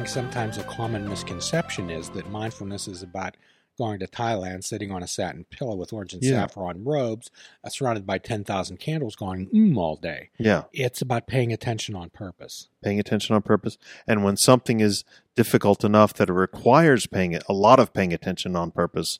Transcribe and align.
Think 0.00 0.08
sometimes 0.08 0.56
a 0.56 0.62
common 0.62 1.06
misconception 1.06 1.90
is 1.90 2.08
that 2.12 2.30
mindfulness 2.30 2.88
is 2.88 3.02
about 3.02 3.36
going 3.76 3.98
to 4.00 4.06
Thailand, 4.06 4.64
sitting 4.64 4.90
on 4.90 5.02
a 5.02 5.06
satin 5.06 5.44
pillow 5.44 5.76
with 5.76 5.92
orange 5.92 6.14
and 6.14 6.22
Yeah. 6.22 6.46
saffron 6.46 6.84
robes, 6.84 7.30
uh, 7.62 7.68
surrounded 7.68 8.06
by 8.06 8.16
10,000 8.16 8.78
candles 8.78 9.14
going 9.14 9.48
mm 9.50 9.76
all 9.76 9.96
day. 9.96 10.30
Yeah, 10.38 10.64
It's 10.72 11.02
about 11.02 11.26
paying 11.26 11.52
attention 11.52 11.94
on 11.94 12.08
purpose. 12.08 12.68
paying 12.82 12.98
attention 12.98 13.34
on 13.34 13.42
purpose. 13.42 13.76
And 14.06 14.24
when 14.24 14.38
something 14.38 14.80
is 14.80 15.04
difficult 15.36 15.84
enough 15.84 16.14
that 16.14 16.30
it 16.30 16.32
requires 16.32 17.06
paying 17.06 17.32
it, 17.32 17.42
a 17.46 17.52
lot 17.52 17.78
of 17.78 17.92
paying 17.92 18.14
attention 18.14 18.56
on 18.56 18.70
purpose, 18.70 19.18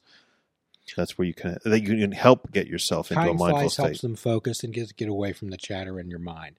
that's 0.96 1.16
where 1.18 1.26
you 1.26 1.34
can 1.34 1.58
that 1.64 1.80
you 1.82 1.88
can 2.00 2.12
help 2.12 2.50
get 2.50 2.66
yourself 2.66 3.12
into 3.12 3.22
a 3.22 3.26
mindful 3.26 3.48
flies 3.50 3.72
state. 3.74 3.82
helps 3.84 4.00
them 4.00 4.16
focus 4.16 4.64
and 4.64 4.72
get, 4.72 4.96
get 4.96 5.08
away 5.08 5.32
from 5.32 5.50
the 5.50 5.56
chatter 5.56 6.00
in 6.00 6.08
your 6.08 6.18
mind. 6.18 6.56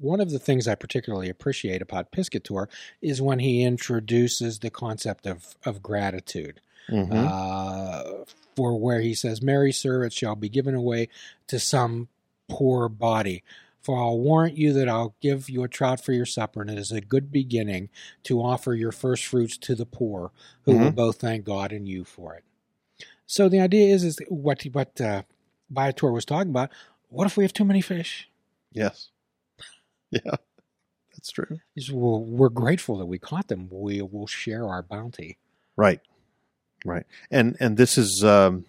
One 0.00 0.20
of 0.20 0.30
the 0.30 0.38
things 0.38 0.66
I 0.66 0.74
particularly 0.74 1.28
appreciate 1.28 1.82
about 1.82 2.10
Piscator 2.10 2.68
is 3.02 3.20
when 3.22 3.38
he 3.38 3.62
introduces 3.62 4.58
the 4.58 4.70
concept 4.70 5.26
of, 5.26 5.54
of 5.64 5.82
gratitude. 5.82 6.60
Mhm. 6.88 7.12
uh, 7.12 8.24
for 8.56 8.76
where 8.76 9.00
he 9.00 9.14
says, 9.14 9.40
Mary, 9.40 9.70
sir, 9.72 10.04
it 10.04 10.12
shall 10.12 10.34
be 10.34 10.48
given 10.48 10.74
away 10.74 11.08
to 11.46 11.58
some 11.60 12.08
poor 12.48 12.88
body. 12.88 13.44
For 13.80 13.96
I'll 13.96 14.18
warrant 14.18 14.56
you 14.58 14.72
that 14.72 14.88
I'll 14.88 15.14
give 15.20 15.48
you 15.48 15.62
a 15.62 15.68
trout 15.68 16.02
for 16.02 16.12
your 16.12 16.26
supper, 16.26 16.60
and 16.60 16.68
it 16.70 16.78
is 16.78 16.90
a 16.90 17.00
good 17.00 17.30
beginning 17.30 17.90
to 18.24 18.40
offer 18.42 18.74
your 18.74 18.90
first 18.92 19.24
fruits 19.24 19.56
to 19.58 19.74
the 19.74 19.86
poor, 19.86 20.32
who 20.64 20.72
will 20.76 20.90
Mhm. 20.90 20.94
both 20.96 21.16
thank 21.20 21.44
God 21.44 21.72
and 21.72 21.86
you 21.88 22.04
for 22.04 22.34
it. 22.34 22.44
So 23.26 23.48
the 23.48 23.60
idea 23.60 23.94
is, 23.94 24.02
is 24.02 24.18
what 24.28 24.62
what 24.72 25.00
uh, 25.00 25.22
was 25.70 26.24
talking 26.24 26.50
about. 26.50 26.70
What 27.08 27.26
if 27.26 27.36
we 27.36 27.44
have 27.44 27.52
too 27.52 27.64
many 27.64 27.80
fish? 27.80 28.28
yes, 28.72 29.10
yeah, 30.24 30.36
that's 31.12 31.30
true. 31.30 31.58
Well, 31.92 32.24
we're 32.24 32.48
grateful 32.48 32.98
that 32.98 33.06
we 33.06 33.18
caught 33.18 33.48
them. 33.48 33.68
We 33.70 34.02
will 34.02 34.26
share 34.26 34.66
our 34.66 34.82
bounty. 34.82 35.38
Right, 35.76 36.00
right, 36.84 37.06
and 37.30 37.56
and 37.60 37.76
this 37.76 37.96
is 37.96 38.22
um, 38.24 38.64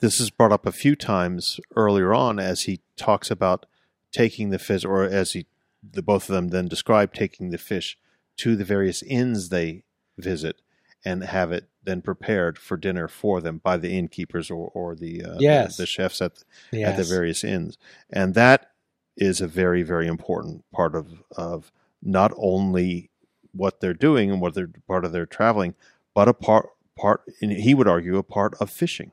this 0.00 0.20
is 0.20 0.30
brought 0.30 0.52
up 0.52 0.66
a 0.66 0.72
few 0.72 0.94
times 0.96 1.60
earlier 1.76 2.12
on 2.14 2.38
as 2.38 2.62
he 2.62 2.80
talks 2.96 3.30
about 3.30 3.66
taking 4.12 4.50
the 4.50 4.58
fish, 4.58 4.84
or 4.84 5.04
as 5.04 5.32
he 5.32 5.46
the 5.92 6.02
both 6.02 6.28
of 6.28 6.34
them 6.34 6.48
then 6.48 6.66
describe 6.68 7.14
taking 7.14 7.50
the 7.50 7.58
fish 7.58 7.96
to 8.36 8.56
the 8.56 8.64
various 8.64 9.02
inns 9.04 9.48
they 9.48 9.84
visit 10.18 10.56
and 11.04 11.22
have 11.22 11.52
it 11.52 11.68
then 11.84 12.02
prepared 12.02 12.58
for 12.58 12.76
dinner 12.76 13.06
for 13.06 13.40
them 13.40 13.58
by 13.62 13.76
the 13.76 13.96
innkeepers 13.96 14.50
or 14.50 14.70
or 14.74 14.94
the 14.96 15.22
uh, 15.24 15.36
Yes. 15.38 15.76
the, 15.76 15.82
the 15.82 15.86
chefs 15.86 16.20
at 16.20 16.42
Yes. 16.72 16.90
at 16.90 16.96
the 16.96 17.04
various 17.04 17.44
inns, 17.44 17.78
and 18.10 18.34
that 18.34 18.72
is 19.18 19.40
a 19.40 19.46
very 19.48 19.82
very 19.82 20.06
important 20.06 20.64
part 20.72 20.94
of 20.94 21.22
of 21.36 21.70
not 22.02 22.32
only 22.36 23.10
what 23.52 23.80
they're 23.80 23.94
doing 23.94 24.30
and 24.30 24.40
what 24.40 24.54
they're 24.54 24.70
part 24.86 25.04
of 25.04 25.12
their 25.12 25.26
traveling, 25.26 25.74
but 26.14 26.28
a 26.28 26.34
part 26.34 26.70
part 26.96 27.22
and 27.40 27.52
he 27.52 27.74
would 27.74 27.88
argue 27.88 28.16
a 28.16 28.22
part 28.22 28.54
of 28.60 28.70
fishing. 28.70 29.12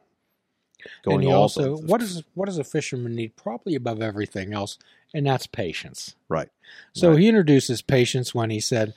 and 1.06 1.24
he 1.24 1.32
also, 1.32 1.78
what 1.78 2.00
does 2.00 2.24
what 2.34 2.46
does 2.46 2.58
a 2.58 2.64
fisherman 2.64 3.16
need? 3.16 3.36
Probably 3.36 3.76
above 3.76 4.02
everything 4.02 4.54
else, 4.54 4.78
and 5.14 5.26
that's 5.26 5.48
patience. 5.48 6.16
right? 6.30 6.50
So 6.94 7.12
Right. 7.12 7.20
he 7.20 7.28
introduces 7.28 7.82
patience 7.82 8.36
when 8.36 8.50
he 8.50 8.60
said, 8.60 8.94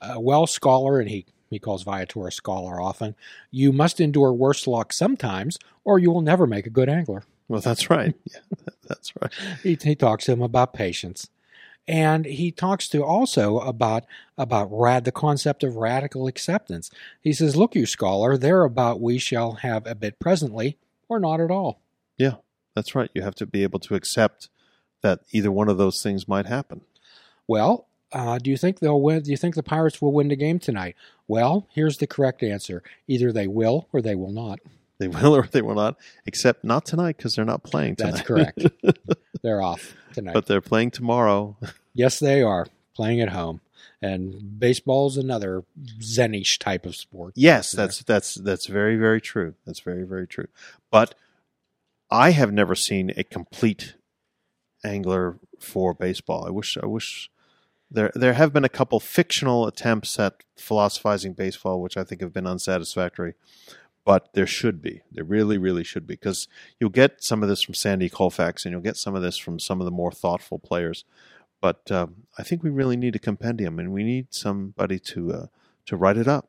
uh, 0.00 0.16
"Well, 0.18 0.46
scholar," 0.46 1.00
and 1.00 1.08
he 1.10 1.26
he 1.50 1.58
calls 1.58 1.82
Viator 1.82 2.26
a 2.26 2.32
scholar 2.32 2.80
often. 2.80 3.14
You 3.50 3.72
must 3.72 4.00
endure 4.00 4.32
worse 4.32 4.66
luck 4.66 4.92
sometimes, 4.92 5.58
or 5.84 5.98
you 5.98 6.10
will 6.10 6.20
never 6.20 6.46
make 6.46 6.66
a 6.66 6.70
good 6.70 6.88
angler. 6.88 7.24
Well, 7.48 7.60
that's 7.60 7.90
right. 7.90 8.14
Yeah, 8.30 8.40
that's 8.86 9.12
right. 9.20 9.32
He, 9.62 9.78
he 9.80 9.94
talks 9.94 10.26
to 10.26 10.32
him 10.32 10.42
about 10.42 10.72
patience, 10.72 11.28
and 11.86 12.24
he 12.24 12.50
talks 12.50 12.88
to 12.88 13.04
also 13.04 13.58
about 13.58 14.04
about 14.36 14.68
rad 14.70 15.04
the 15.04 15.12
concept 15.12 15.62
of 15.64 15.76
radical 15.76 16.26
acceptance. 16.26 16.90
He 17.20 17.32
says, 17.32 17.56
"Look, 17.56 17.74
you 17.74 17.86
scholar, 17.86 18.36
thereabout 18.36 19.00
we 19.00 19.18
shall 19.18 19.52
have 19.52 19.86
a 19.86 19.94
bit 19.94 20.18
presently, 20.18 20.78
or 21.08 21.18
not 21.18 21.40
at 21.40 21.50
all." 21.50 21.80
Yeah, 22.16 22.36
that's 22.74 22.94
right. 22.94 23.10
You 23.14 23.22
have 23.22 23.34
to 23.36 23.46
be 23.46 23.62
able 23.62 23.80
to 23.80 23.94
accept 23.94 24.48
that 25.02 25.20
either 25.32 25.52
one 25.52 25.68
of 25.68 25.78
those 25.78 26.02
things 26.02 26.28
might 26.28 26.46
happen. 26.46 26.82
Well, 27.46 27.86
uh, 28.12 28.38
do 28.38 28.50
you 28.50 28.56
think 28.56 28.78
they'll 28.78 29.00
win? 29.00 29.22
Do 29.22 29.30
you 29.30 29.36
think 29.36 29.54
the 29.54 29.62
Pirates 29.62 30.00
will 30.00 30.12
win 30.12 30.28
the 30.28 30.36
game 30.36 30.58
tonight? 30.58 30.96
Well, 31.26 31.66
here's 31.72 31.98
the 31.98 32.06
correct 32.06 32.42
answer: 32.42 32.82
either 33.06 33.32
they 33.32 33.46
will 33.46 33.88
or 33.92 34.00
they 34.00 34.14
will 34.14 34.32
not. 34.32 34.60
They 34.98 35.08
will 35.08 35.34
or 35.34 35.46
they 35.50 35.62
will 35.62 35.74
not, 35.74 35.96
except 36.26 36.64
not 36.64 36.84
tonight 36.84 37.16
because 37.16 37.34
they're 37.36 37.44
not 37.44 37.62
playing 37.62 37.96
tonight. 37.96 38.10
That's 38.12 38.26
correct. 38.26 38.66
They're 39.42 39.62
off 39.62 39.94
tonight. 40.12 40.34
but 40.34 40.46
they're 40.46 40.60
playing 40.60 40.90
tomorrow. 40.90 41.56
yes, 41.94 42.18
they 42.18 42.42
are 42.42 42.66
playing 42.96 43.20
at 43.20 43.28
home. 43.28 43.60
And 44.02 44.58
baseball's 44.58 45.16
another 45.16 45.62
Zenish 46.00 46.58
type 46.58 46.84
of 46.86 46.96
sport. 46.96 47.34
Yes, 47.36 47.70
that's 47.70 48.02
that's 48.02 48.34
that's 48.34 48.66
very 48.66 48.96
very 48.96 49.20
true. 49.20 49.54
That's 49.64 49.80
very 49.80 50.02
very 50.04 50.26
true. 50.26 50.48
But 50.90 51.14
I 52.10 52.30
have 52.30 52.52
never 52.52 52.74
seen 52.74 53.12
a 53.16 53.22
complete 53.22 53.94
angler 54.84 55.38
for 55.60 55.94
baseball. 55.94 56.44
I 56.46 56.50
wish 56.50 56.76
I 56.82 56.86
wish 56.86 57.30
there 57.90 58.10
there 58.14 58.34
have 58.34 58.52
been 58.52 58.64
a 58.64 58.68
couple 58.68 58.98
fictional 59.00 59.66
attempts 59.66 60.18
at 60.18 60.42
philosophizing 60.56 61.32
baseball, 61.34 61.80
which 61.80 61.96
I 61.96 62.04
think 62.04 62.20
have 62.20 62.32
been 62.32 62.46
unsatisfactory. 62.46 63.34
But 64.04 64.30
there 64.32 64.46
should 64.46 64.80
be. 64.80 65.02
There 65.12 65.24
really, 65.24 65.58
really 65.58 65.84
should 65.84 66.06
be, 66.06 66.14
because 66.14 66.48
you'll 66.80 66.90
get 66.90 67.22
some 67.22 67.42
of 67.42 67.48
this 67.48 67.62
from 67.62 67.74
Sandy 67.74 68.08
Koufax, 68.08 68.64
and 68.64 68.72
you'll 68.72 68.80
get 68.80 68.96
some 68.96 69.14
of 69.14 69.22
this 69.22 69.36
from 69.36 69.58
some 69.58 69.80
of 69.80 69.84
the 69.84 69.90
more 69.90 70.10
thoughtful 70.10 70.58
players. 70.58 71.04
But 71.60 71.90
um, 71.90 72.26
I 72.38 72.42
think 72.42 72.62
we 72.62 72.70
really 72.70 72.96
need 72.96 73.16
a 73.16 73.18
compendium, 73.18 73.78
and 73.78 73.92
we 73.92 74.04
need 74.04 74.28
somebody 74.30 74.98
to 75.00 75.32
uh, 75.32 75.46
to 75.86 75.96
write 75.96 76.16
it 76.16 76.28
up. 76.28 76.48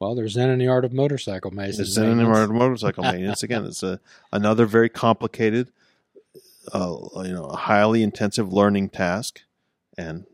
Well, 0.00 0.14
there's 0.14 0.32
Zen 0.32 0.48
in 0.48 0.58
the 0.58 0.66
art 0.66 0.86
of 0.86 0.94
motorcycle 0.94 1.50
maintenance. 1.50 1.78
It's 1.78 1.96
in 1.98 2.16
the 2.16 2.24
Art 2.24 2.44
of 2.44 2.50
motorcycle 2.52 3.02
maintenance 3.12 3.42
again. 3.42 3.66
It's 3.66 3.82
a 3.82 4.00
another 4.32 4.64
very 4.64 4.88
complicated, 4.88 5.70
uh, 6.72 6.96
you 7.16 7.34
know, 7.34 7.48
highly 7.48 8.02
intensive 8.02 8.50
learning 8.50 8.88
task, 8.88 9.42
and 9.98 10.24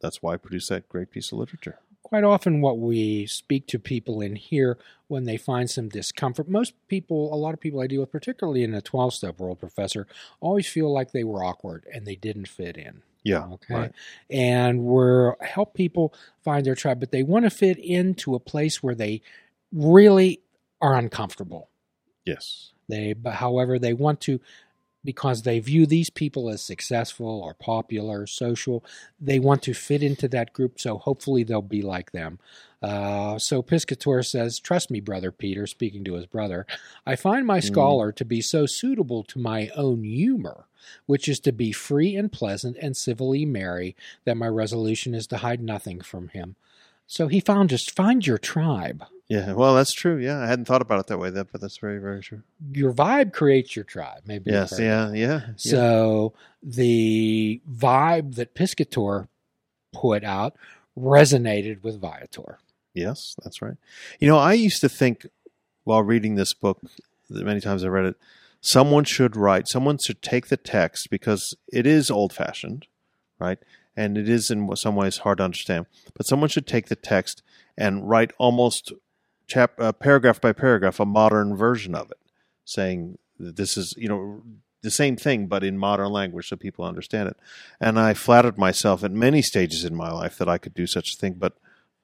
that's 0.00 0.22
why 0.22 0.32
I 0.32 0.36
produce 0.38 0.68
that 0.68 0.88
great 0.88 1.10
piece 1.10 1.30
of 1.30 1.38
literature. 1.38 1.78
Quite 2.12 2.24
often, 2.24 2.60
what 2.60 2.78
we 2.78 3.24
speak 3.24 3.66
to 3.68 3.78
people 3.78 4.20
in 4.20 4.36
here 4.36 4.76
when 5.08 5.24
they 5.24 5.38
find 5.38 5.70
some 5.70 5.88
discomfort, 5.88 6.46
most 6.46 6.74
people, 6.86 7.32
a 7.32 7.36
lot 7.36 7.54
of 7.54 7.60
people 7.60 7.80
I 7.80 7.86
deal 7.86 8.02
with, 8.02 8.12
particularly 8.12 8.62
in 8.62 8.72
the 8.72 8.82
12 8.82 9.14
step 9.14 9.40
world, 9.40 9.58
Professor, 9.58 10.06
always 10.38 10.66
feel 10.66 10.92
like 10.92 11.12
they 11.12 11.24
were 11.24 11.42
awkward 11.42 11.86
and 11.90 12.04
they 12.04 12.14
didn't 12.16 12.48
fit 12.48 12.76
in. 12.76 13.00
Yeah, 13.24 13.46
Okay. 13.52 13.74
right. 13.74 13.92
And 14.28 14.82
we're 14.82 15.42
help 15.42 15.72
people 15.72 16.12
find 16.44 16.66
their 16.66 16.74
tribe, 16.74 17.00
but 17.00 17.12
they 17.12 17.22
want 17.22 17.46
to 17.46 17.50
fit 17.50 17.78
into 17.78 18.34
a 18.34 18.38
place 18.40 18.82
where 18.82 18.94
they 18.94 19.22
really 19.72 20.42
are 20.82 20.94
uncomfortable. 20.94 21.70
Yes, 22.26 22.72
They, 22.90 23.14
but 23.14 23.36
however, 23.36 23.78
they 23.78 23.94
want 23.94 24.20
to, 24.22 24.38
because 25.04 25.42
they 25.42 25.58
view 25.58 25.86
these 25.86 26.10
people 26.10 26.48
as 26.48 26.62
successful 26.62 27.40
or 27.44 27.54
popular, 27.54 28.22
or 28.22 28.26
social, 28.26 28.84
they 29.20 29.38
want 29.38 29.62
to 29.62 29.74
fit 29.74 30.02
into 30.02 30.28
that 30.28 30.52
group. 30.52 30.80
So 30.80 30.98
hopefully 30.98 31.42
they'll 31.42 31.62
be 31.62 31.82
like 31.82 32.12
them. 32.12 32.38
Uh, 32.82 33.38
so 33.38 33.62
Piscator 33.62 34.22
says, 34.22 34.58
Trust 34.58 34.90
me, 34.90 35.00
brother 35.00 35.30
Peter, 35.30 35.66
speaking 35.66 36.04
to 36.04 36.14
his 36.14 36.26
brother, 36.26 36.66
I 37.06 37.16
find 37.16 37.46
my 37.46 37.58
Mm. 37.58 37.64
scholar 37.64 38.12
to 38.12 38.24
be 38.24 38.40
so 38.40 38.66
suitable 38.66 39.22
to 39.24 39.38
my 39.38 39.70
own 39.76 40.04
humor, 40.04 40.66
which 41.06 41.28
is 41.28 41.38
to 41.40 41.52
be 41.52 41.72
free 41.72 42.16
and 42.16 42.30
pleasant 42.32 42.76
and 42.80 42.96
civilly 42.96 43.44
merry, 43.44 43.94
that 44.24 44.36
my 44.36 44.48
resolution 44.48 45.14
is 45.14 45.26
to 45.28 45.38
hide 45.38 45.62
nothing 45.62 46.00
from 46.00 46.28
him. 46.28 46.56
So 47.12 47.28
he 47.28 47.40
found 47.40 47.68
just 47.68 47.94
find 47.94 48.26
your 48.26 48.38
tribe. 48.38 49.04
yeah. 49.28 49.52
Well, 49.52 49.74
that's 49.74 49.92
true. 49.92 50.16
Yeah, 50.16 50.40
I 50.40 50.46
hadn't 50.46 50.64
thought 50.64 50.80
about 50.80 50.98
it 50.98 51.08
that 51.08 51.18
way, 51.18 51.28
that 51.28 51.52
but 51.52 51.60
that's 51.60 51.76
very, 51.76 51.98
very 51.98 52.22
true. 52.22 52.40
Your 52.72 52.90
vibe 52.90 53.34
creates 53.34 53.76
your 53.76 53.84
tribe. 53.84 54.22
Maybe 54.24 54.50
Yes, 54.50 54.78
yeah, 54.78 55.12
yeah. 55.12 55.40
yeah. 55.46 55.52
So 55.58 56.32
the 56.62 57.60
vibe 57.70 58.36
that 58.36 58.54
Piscator 58.54 59.28
put 59.92 60.24
out 60.24 60.56
resonated 60.98 61.82
with 61.82 62.00
Viator. 62.00 62.60
Yes, 62.94 63.36
that's 63.44 63.60
right. 63.60 63.76
You 64.18 64.28
know, 64.28 64.38
I 64.38 64.54
used 64.54 64.80
to 64.80 64.88
think 64.88 65.26
while 65.84 66.02
reading 66.02 66.36
this 66.36 66.54
book, 66.54 66.80
many 67.28 67.60
times 67.60 67.84
I 67.84 67.88
read 67.88 68.06
it, 68.06 68.16
someone 68.62 69.04
should 69.04 69.36
write, 69.36 69.68
someone 69.68 69.98
should 69.98 70.22
take 70.22 70.46
the 70.46 70.56
text 70.56 71.08
because 71.10 71.54
it 71.70 71.86
is 71.86 72.10
old 72.10 72.32
fashioned, 72.32 72.86
right? 73.38 73.58
And 73.96 74.16
it 74.16 74.28
is 74.28 74.50
in 74.50 74.74
some 74.76 74.96
ways 74.96 75.18
hard 75.18 75.38
to 75.38 75.44
understand. 75.44 75.86
But 76.14 76.26
someone 76.26 76.48
should 76.48 76.66
take 76.66 76.86
the 76.86 76.96
text 76.96 77.42
and 77.76 78.08
write 78.08 78.32
almost 78.38 78.92
chap, 79.46 79.72
uh, 79.78 79.92
paragraph 79.92 80.40
by 80.40 80.52
paragraph 80.52 80.98
a 81.00 81.06
modern 81.06 81.56
version 81.56 81.94
of 81.94 82.10
it, 82.10 82.18
saying 82.64 83.18
that 83.38 83.56
this 83.56 83.76
is, 83.76 83.94
you 83.98 84.08
know, 84.08 84.42
the 84.82 84.90
same 84.90 85.16
thing, 85.16 85.46
but 85.46 85.62
in 85.62 85.78
modern 85.78 86.10
language 86.10 86.48
so 86.48 86.56
people 86.56 86.84
understand 86.84 87.28
it. 87.28 87.36
And 87.80 87.98
I 87.98 88.14
flattered 88.14 88.58
myself 88.58 89.04
at 89.04 89.12
many 89.12 89.42
stages 89.42 89.84
in 89.84 89.94
my 89.94 90.10
life 90.10 90.38
that 90.38 90.48
I 90.48 90.58
could 90.58 90.74
do 90.74 90.86
such 90.86 91.14
a 91.14 91.16
thing, 91.16 91.34
but 91.34 91.54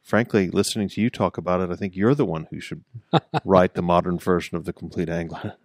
frankly, 0.03 0.49
listening 0.49 0.89
to 0.89 1.01
you 1.01 1.11
talk 1.11 1.37
about 1.37 1.61
it, 1.61 1.71
I 1.71 1.77
think 1.77 1.97
you're 1.97 2.15
the 2.15 2.25
one 2.25 2.47
who 2.51 2.61
should 2.61 2.85
write 3.45 3.75
the 3.75 3.83
modern 3.83 4.19
version 4.19 4.57
of 4.57 4.65
the 4.65 4.73
complete 4.73 5.09
angler. 5.09 5.57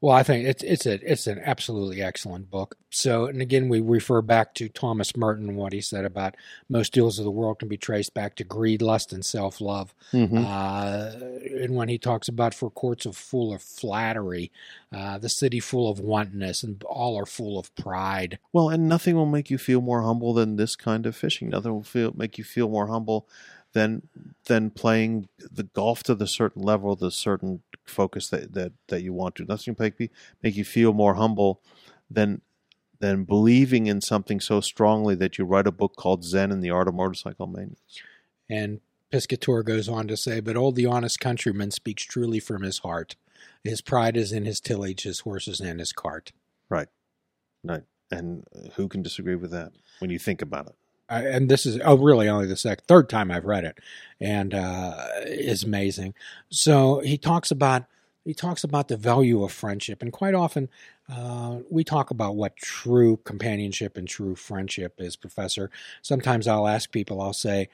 Well, 0.00 0.14
I 0.14 0.22
think 0.22 0.46
it's 0.46 0.62
it's 0.62 0.86
a 0.86 1.10
it's 1.10 1.26
an 1.26 1.40
absolutely 1.44 2.00
excellent 2.00 2.50
book. 2.50 2.76
So, 2.90 3.26
and 3.26 3.42
again, 3.42 3.68
we 3.68 3.80
refer 3.80 4.22
back 4.22 4.54
to 4.54 4.68
Thomas 4.68 5.16
Merton 5.16 5.56
what 5.56 5.72
he 5.72 5.80
said 5.80 6.04
about 6.04 6.36
most 6.68 6.96
ills 6.96 7.18
of 7.18 7.24
the 7.24 7.32
world 7.32 7.58
can 7.58 7.68
be 7.68 7.76
traced 7.76 8.14
back 8.14 8.36
to 8.36 8.44
greed, 8.44 8.80
lust, 8.80 9.12
and 9.12 9.24
self 9.24 9.60
love. 9.60 9.92
Mm-hmm. 10.12 10.44
Uh, 10.46 11.62
and 11.62 11.74
when 11.74 11.88
he 11.88 11.98
talks 11.98 12.28
about 12.28 12.54
for 12.54 12.70
courts 12.70 13.06
of 13.06 13.16
full 13.16 13.52
of 13.52 13.60
flattery, 13.60 14.52
uh, 14.92 15.18
the 15.18 15.28
city 15.28 15.58
full 15.58 15.90
of 15.90 15.98
wantonness, 15.98 16.62
and 16.62 16.82
all 16.84 17.18
are 17.18 17.26
full 17.26 17.58
of 17.58 17.74
pride. 17.74 18.38
Well, 18.52 18.68
and 18.68 18.88
nothing 18.88 19.16
will 19.16 19.26
make 19.26 19.50
you 19.50 19.58
feel 19.58 19.80
more 19.80 20.02
humble 20.02 20.32
than 20.32 20.56
this 20.56 20.76
kind 20.76 21.06
of 21.06 21.16
fishing. 21.16 21.48
Nothing 21.48 21.72
will 21.72 21.82
feel 21.82 22.12
make 22.14 22.38
you 22.38 22.44
feel 22.44 22.68
more 22.68 22.86
humble 22.86 23.28
than 23.72 24.08
than 24.46 24.70
playing 24.70 25.28
the 25.38 25.64
golf 25.64 26.02
to 26.04 26.14
the 26.14 26.26
certain 26.26 26.62
level, 26.62 26.96
the 26.96 27.10
certain 27.10 27.62
focus 27.88 28.28
that 28.28 28.54
that, 28.54 28.72
that 28.88 29.02
you 29.02 29.12
want 29.12 29.34
to. 29.36 29.44
Nothing 29.44 29.76
make, 29.78 30.10
make 30.42 30.56
you 30.56 30.64
feel 30.64 30.92
more 30.92 31.14
humble 31.14 31.62
than 32.10 32.40
than 33.00 33.24
believing 33.24 33.86
in 33.86 34.00
something 34.00 34.40
so 34.40 34.60
strongly 34.60 35.14
that 35.14 35.38
you 35.38 35.44
write 35.44 35.66
a 35.66 35.72
book 35.72 35.94
called 35.96 36.24
Zen 36.24 36.50
and 36.50 36.62
the 36.62 36.70
Art 36.70 36.88
of 36.88 36.94
Motorcycle 36.94 37.46
Maintenance. 37.46 38.02
And 38.50 38.80
Piscator 39.10 39.62
goes 39.62 39.88
on 39.88 40.08
to 40.08 40.16
say, 40.16 40.40
but 40.40 40.56
old 40.56 40.74
the 40.74 40.86
honest 40.86 41.20
countryman 41.20 41.70
speaks 41.70 42.02
truly 42.02 42.40
from 42.40 42.62
his 42.62 42.78
heart. 42.78 43.16
His 43.62 43.80
pride 43.80 44.16
is 44.16 44.32
in 44.32 44.44
his 44.44 44.60
tillage, 44.60 45.02
his 45.02 45.20
horses, 45.20 45.60
and 45.60 45.78
his 45.78 45.92
cart. 45.92 46.32
Right. 46.68 46.88
Right. 47.62 47.84
And 48.10 48.44
who 48.74 48.88
can 48.88 49.02
disagree 49.02 49.36
with 49.36 49.50
that 49.52 49.72
when 50.00 50.10
you 50.10 50.18
think 50.18 50.42
about 50.42 50.66
it? 50.66 50.74
And 51.08 51.48
this 51.48 51.64
is 51.66 51.78
oh 51.84 51.96
really 51.96 52.28
only 52.28 52.46
the 52.46 52.56
second 52.56 52.84
third 52.86 53.08
time 53.08 53.30
I've 53.30 53.46
read 53.46 53.64
it, 53.64 53.78
and 54.20 54.52
uh, 54.52 55.06
is 55.24 55.64
amazing. 55.64 56.14
So 56.50 57.00
he 57.00 57.16
talks 57.16 57.50
about 57.50 57.84
he 58.24 58.34
talks 58.34 58.62
about 58.62 58.88
the 58.88 58.96
value 58.96 59.42
of 59.42 59.52
friendship, 59.52 60.02
and 60.02 60.12
quite 60.12 60.34
often 60.34 60.68
uh, 61.08 61.58
we 61.70 61.82
talk 61.82 62.10
about 62.10 62.36
what 62.36 62.56
true 62.56 63.18
companionship 63.24 63.96
and 63.96 64.06
true 64.06 64.34
friendship 64.34 64.96
is, 64.98 65.16
Professor. 65.16 65.70
Sometimes 66.02 66.46
I'll 66.46 66.68
ask 66.68 66.92
people, 66.92 67.22
I'll 67.22 67.32
say, 67.32 67.70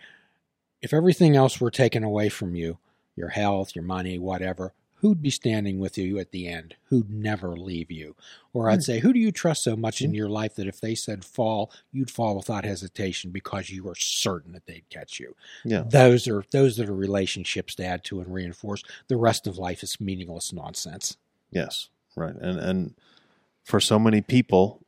if 0.80 0.92
everything 0.92 1.34
else 1.34 1.60
were 1.60 1.72
taken 1.72 2.04
away 2.04 2.28
from 2.28 2.54
you, 2.54 2.78
your 3.16 3.30
health, 3.30 3.74
your 3.74 3.84
money, 3.84 4.18
whatever, 4.18 4.72
who'd 5.04 5.20
be 5.20 5.28
standing 5.28 5.78
with 5.78 5.98
you 5.98 6.18
at 6.18 6.30
the 6.30 6.48
end, 6.48 6.76
who'd 6.84 7.10
never 7.10 7.58
leave 7.58 7.90
you. 7.90 8.16
Or 8.54 8.70
I'd 8.70 8.76
hmm. 8.76 8.80
say, 8.80 8.98
who 9.00 9.12
do 9.12 9.18
you 9.18 9.32
trust 9.32 9.62
so 9.62 9.76
much 9.76 10.00
in 10.00 10.12
hmm. 10.12 10.14
your 10.14 10.30
life 10.30 10.54
that 10.54 10.66
if 10.66 10.80
they 10.80 10.94
said 10.94 11.26
fall, 11.26 11.70
you'd 11.92 12.10
fall 12.10 12.34
without 12.34 12.64
hesitation 12.64 13.30
because 13.30 13.68
you 13.68 13.84
were 13.84 13.96
certain 13.96 14.52
that 14.52 14.64
they'd 14.64 14.88
catch 14.88 15.20
you. 15.20 15.36
Yeah. 15.62 15.82
Those 15.86 16.26
are 16.26 16.42
those 16.52 16.80
are 16.80 16.86
the 16.86 16.94
relationships 16.94 17.74
to 17.74 17.84
add 17.84 18.02
to 18.04 18.20
and 18.20 18.32
reinforce. 18.32 18.82
The 19.08 19.18
rest 19.18 19.46
of 19.46 19.58
life 19.58 19.82
is 19.82 20.00
meaningless 20.00 20.54
nonsense. 20.54 21.18
Yes. 21.50 21.90
Right. 22.16 22.34
And 22.34 22.58
and 22.58 22.94
for 23.62 23.80
so 23.80 23.98
many 23.98 24.22
people, 24.22 24.86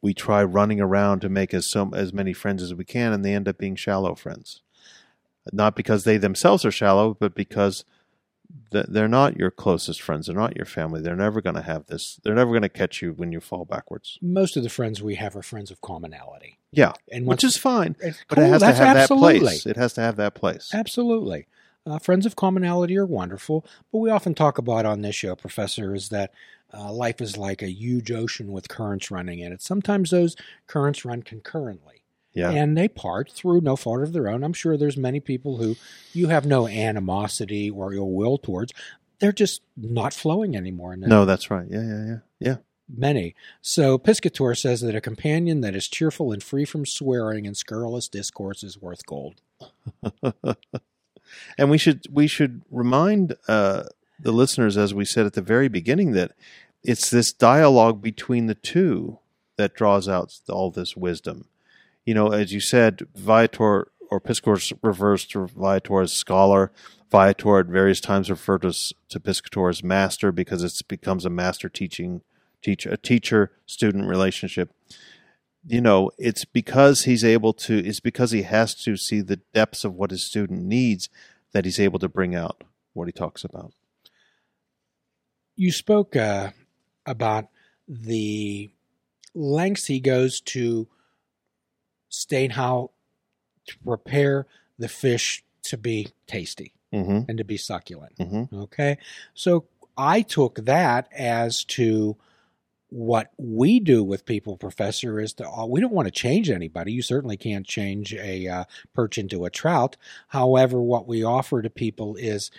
we 0.00 0.14
try 0.14 0.44
running 0.44 0.80
around 0.80 1.22
to 1.22 1.28
make 1.28 1.52
as 1.52 1.68
so 1.68 1.90
as 1.92 2.12
many 2.12 2.32
friends 2.32 2.62
as 2.62 2.72
we 2.72 2.84
can 2.84 3.12
and 3.12 3.24
they 3.24 3.34
end 3.34 3.48
up 3.48 3.58
being 3.58 3.74
shallow 3.74 4.14
friends. 4.14 4.62
Not 5.52 5.74
because 5.74 6.04
they 6.04 6.18
themselves 6.18 6.64
are 6.64 6.70
shallow, 6.70 7.14
but 7.18 7.34
because 7.34 7.84
they're 8.70 9.08
not 9.08 9.36
your 9.36 9.50
closest 9.50 10.02
friends. 10.02 10.26
They're 10.26 10.36
not 10.36 10.56
your 10.56 10.66
family. 10.66 11.00
They're 11.00 11.16
never 11.16 11.40
going 11.40 11.56
to 11.56 11.62
have 11.62 11.86
this. 11.86 12.20
They're 12.22 12.34
never 12.34 12.50
going 12.50 12.62
to 12.62 12.68
catch 12.68 13.00
you 13.02 13.12
when 13.12 13.32
you 13.32 13.40
fall 13.40 13.64
backwards. 13.64 14.18
Most 14.20 14.56
of 14.56 14.62
the 14.62 14.68
friends 14.68 15.02
we 15.02 15.14
have 15.16 15.36
are 15.36 15.42
friends 15.42 15.70
of 15.70 15.80
commonality. 15.80 16.58
Yeah, 16.72 16.92
and 17.10 17.26
which 17.26 17.44
is 17.44 17.56
fine, 17.56 17.96
but 18.28 18.38
it 18.38 18.48
has 18.48 18.62
to 18.62 18.74
have 18.74 18.96
absolutely. 18.96 19.34
that 19.34 19.40
place. 19.40 19.66
It 19.66 19.76
has 19.76 19.92
to 19.94 20.00
have 20.00 20.16
that 20.16 20.34
place. 20.34 20.70
Absolutely. 20.74 21.46
Uh, 21.86 21.98
friends 21.98 22.26
of 22.26 22.34
commonality 22.34 22.96
are 22.98 23.06
wonderful, 23.06 23.64
but 23.92 23.98
we 23.98 24.10
often 24.10 24.34
talk 24.34 24.58
about 24.58 24.84
on 24.84 25.02
this 25.02 25.14
show, 25.14 25.36
Professor, 25.36 25.94
is 25.94 26.08
that 26.08 26.32
uh, 26.74 26.92
life 26.92 27.20
is 27.20 27.36
like 27.36 27.62
a 27.62 27.70
huge 27.70 28.10
ocean 28.10 28.50
with 28.50 28.68
currents 28.68 29.10
running 29.10 29.38
in 29.38 29.52
it. 29.52 29.62
Sometimes 29.62 30.10
those 30.10 30.34
currents 30.66 31.04
run 31.04 31.22
concurrently. 31.22 32.02
Yeah. 32.36 32.50
And 32.50 32.76
they 32.76 32.86
part 32.86 33.32
through 33.32 33.62
no 33.62 33.76
fault 33.76 34.02
of 34.02 34.12
their 34.12 34.28
own. 34.28 34.44
I'm 34.44 34.52
sure 34.52 34.76
there's 34.76 34.98
many 34.98 35.20
people 35.20 35.56
who 35.56 35.74
you 36.12 36.28
have 36.28 36.44
no 36.44 36.68
animosity 36.68 37.70
or 37.70 37.94
ill 37.94 38.10
will 38.10 38.36
towards. 38.36 38.74
They're 39.20 39.32
just 39.32 39.62
not 39.74 40.12
flowing 40.12 40.54
anymore. 40.54 40.94
No, 40.96 41.24
that's 41.24 41.50
right. 41.50 41.66
Yeah, 41.68 41.82
yeah, 41.82 42.04
yeah. 42.04 42.18
Yeah. 42.38 42.56
Many. 42.94 43.34
So 43.62 43.96
Piscator 43.96 44.54
says 44.54 44.82
that 44.82 44.94
a 44.94 45.00
companion 45.00 45.62
that 45.62 45.74
is 45.74 45.88
cheerful 45.88 46.30
and 46.30 46.42
free 46.42 46.66
from 46.66 46.84
swearing 46.84 47.46
and 47.46 47.56
scurrilous 47.56 48.06
discourse 48.06 48.62
is 48.62 48.82
worth 48.82 49.06
gold. 49.06 49.40
and 51.58 51.70
we 51.70 51.78
should 51.78 52.02
we 52.12 52.26
should 52.26 52.62
remind 52.70 53.34
uh, 53.48 53.84
the 54.20 54.30
listeners, 54.30 54.76
as 54.76 54.92
we 54.92 55.06
said 55.06 55.24
at 55.24 55.32
the 55.32 55.40
very 55.40 55.68
beginning, 55.68 56.12
that 56.12 56.32
it's 56.84 57.08
this 57.08 57.32
dialogue 57.32 58.02
between 58.02 58.44
the 58.44 58.54
two 58.54 59.20
that 59.56 59.74
draws 59.74 60.06
out 60.06 60.38
all 60.50 60.70
this 60.70 60.94
wisdom 60.94 61.46
you 62.06 62.14
know, 62.14 62.28
as 62.28 62.52
you 62.52 62.60
said, 62.60 63.06
Viator 63.14 63.88
or 64.10 64.20
Piscator 64.20 64.76
refers 64.82 65.26
to 65.26 65.46
Viator 65.48 66.00
as 66.00 66.12
scholar. 66.12 66.72
Viator 67.10 67.58
at 67.58 67.66
various 67.66 68.00
times 68.00 68.30
referred 68.30 68.62
to, 68.62 68.72
to 69.08 69.20
Piscator 69.20 69.68
as 69.68 69.82
master 69.82 70.32
because 70.32 70.62
it 70.62 70.72
becomes 70.88 71.24
a 71.24 71.30
master 71.30 71.68
teaching 71.68 72.22
teach 72.62 72.86
a 72.86 72.96
teacher 72.96 73.52
student 73.66 74.08
relationship. 74.08 74.72
You 75.66 75.80
know, 75.80 76.10
it's 76.16 76.44
because 76.44 77.04
he's 77.04 77.24
able 77.24 77.52
to. 77.54 77.78
It's 77.84 78.00
because 78.00 78.30
he 78.30 78.42
has 78.42 78.74
to 78.84 78.96
see 78.96 79.20
the 79.20 79.40
depths 79.52 79.84
of 79.84 79.94
what 79.94 80.12
his 80.12 80.24
student 80.24 80.62
needs 80.62 81.08
that 81.52 81.64
he's 81.64 81.80
able 81.80 81.98
to 81.98 82.08
bring 82.08 82.34
out 82.36 82.62
what 82.92 83.08
he 83.08 83.12
talks 83.12 83.42
about. 83.42 83.72
You 85.56 85.72
spoke 85.72 86.14
uh, 86.14 86.50
about 87.04 87.46
the 87.88 88.70
lengths 89.34 89.86
he 89.86 90.00
goes 90.00 90.40
to 90.40 90.86
state 92.16 92.52
how 92.52 92.90
to 93.66 93.78
prepare 93.84 94.46
the 94.78 94.88
fish 94.88 95.44
to 95.62 95.76
be 95.76 96.08
tasty 96.26 96.72
mm-hmm. 96.92 97.28
and 97.28 97.38
to 97.38 97.44
be 97.44 97.56
succulent. 97.56 98.16
Mm-hmm. 98.18 98.56
Okay. 98.62 98.98
So 99.34 99.66
I 99.96 100.22
took 100.22 100.56
that 100.64 101.08
as 101.12 101.64
to 101.64 102.16
what 102.88 103.32
we 103.36 103.80
do 103.80 104.04
with 104.04 104.24
people, 104.24 104.56
Professor, 104.56 105.18
is 105.18 105.32
to 105.34 105.66
we 105.68 105.80
don't 105.80 105.92
want 105.92 106.06
to 106.06 106.12
change 106.12 106.50
anybody. 106.50 106.92
You 106.92 107.02
certainly 107.02 107.36
can't 107.36 107.66
change 107.66 108.14
a 108.14 108.46
uh, 108.46 108.64
perch 108.94 109.18
into 109.18 109.44
a 109.44 109.50
trout. 109.50 109.96
However, 110.28 110.80
what 110.80 111.08
we 111.08 111.24
offer 111.24 111.62
to 111.62 111.70
people 111.70 112.16
is 112.16 112.50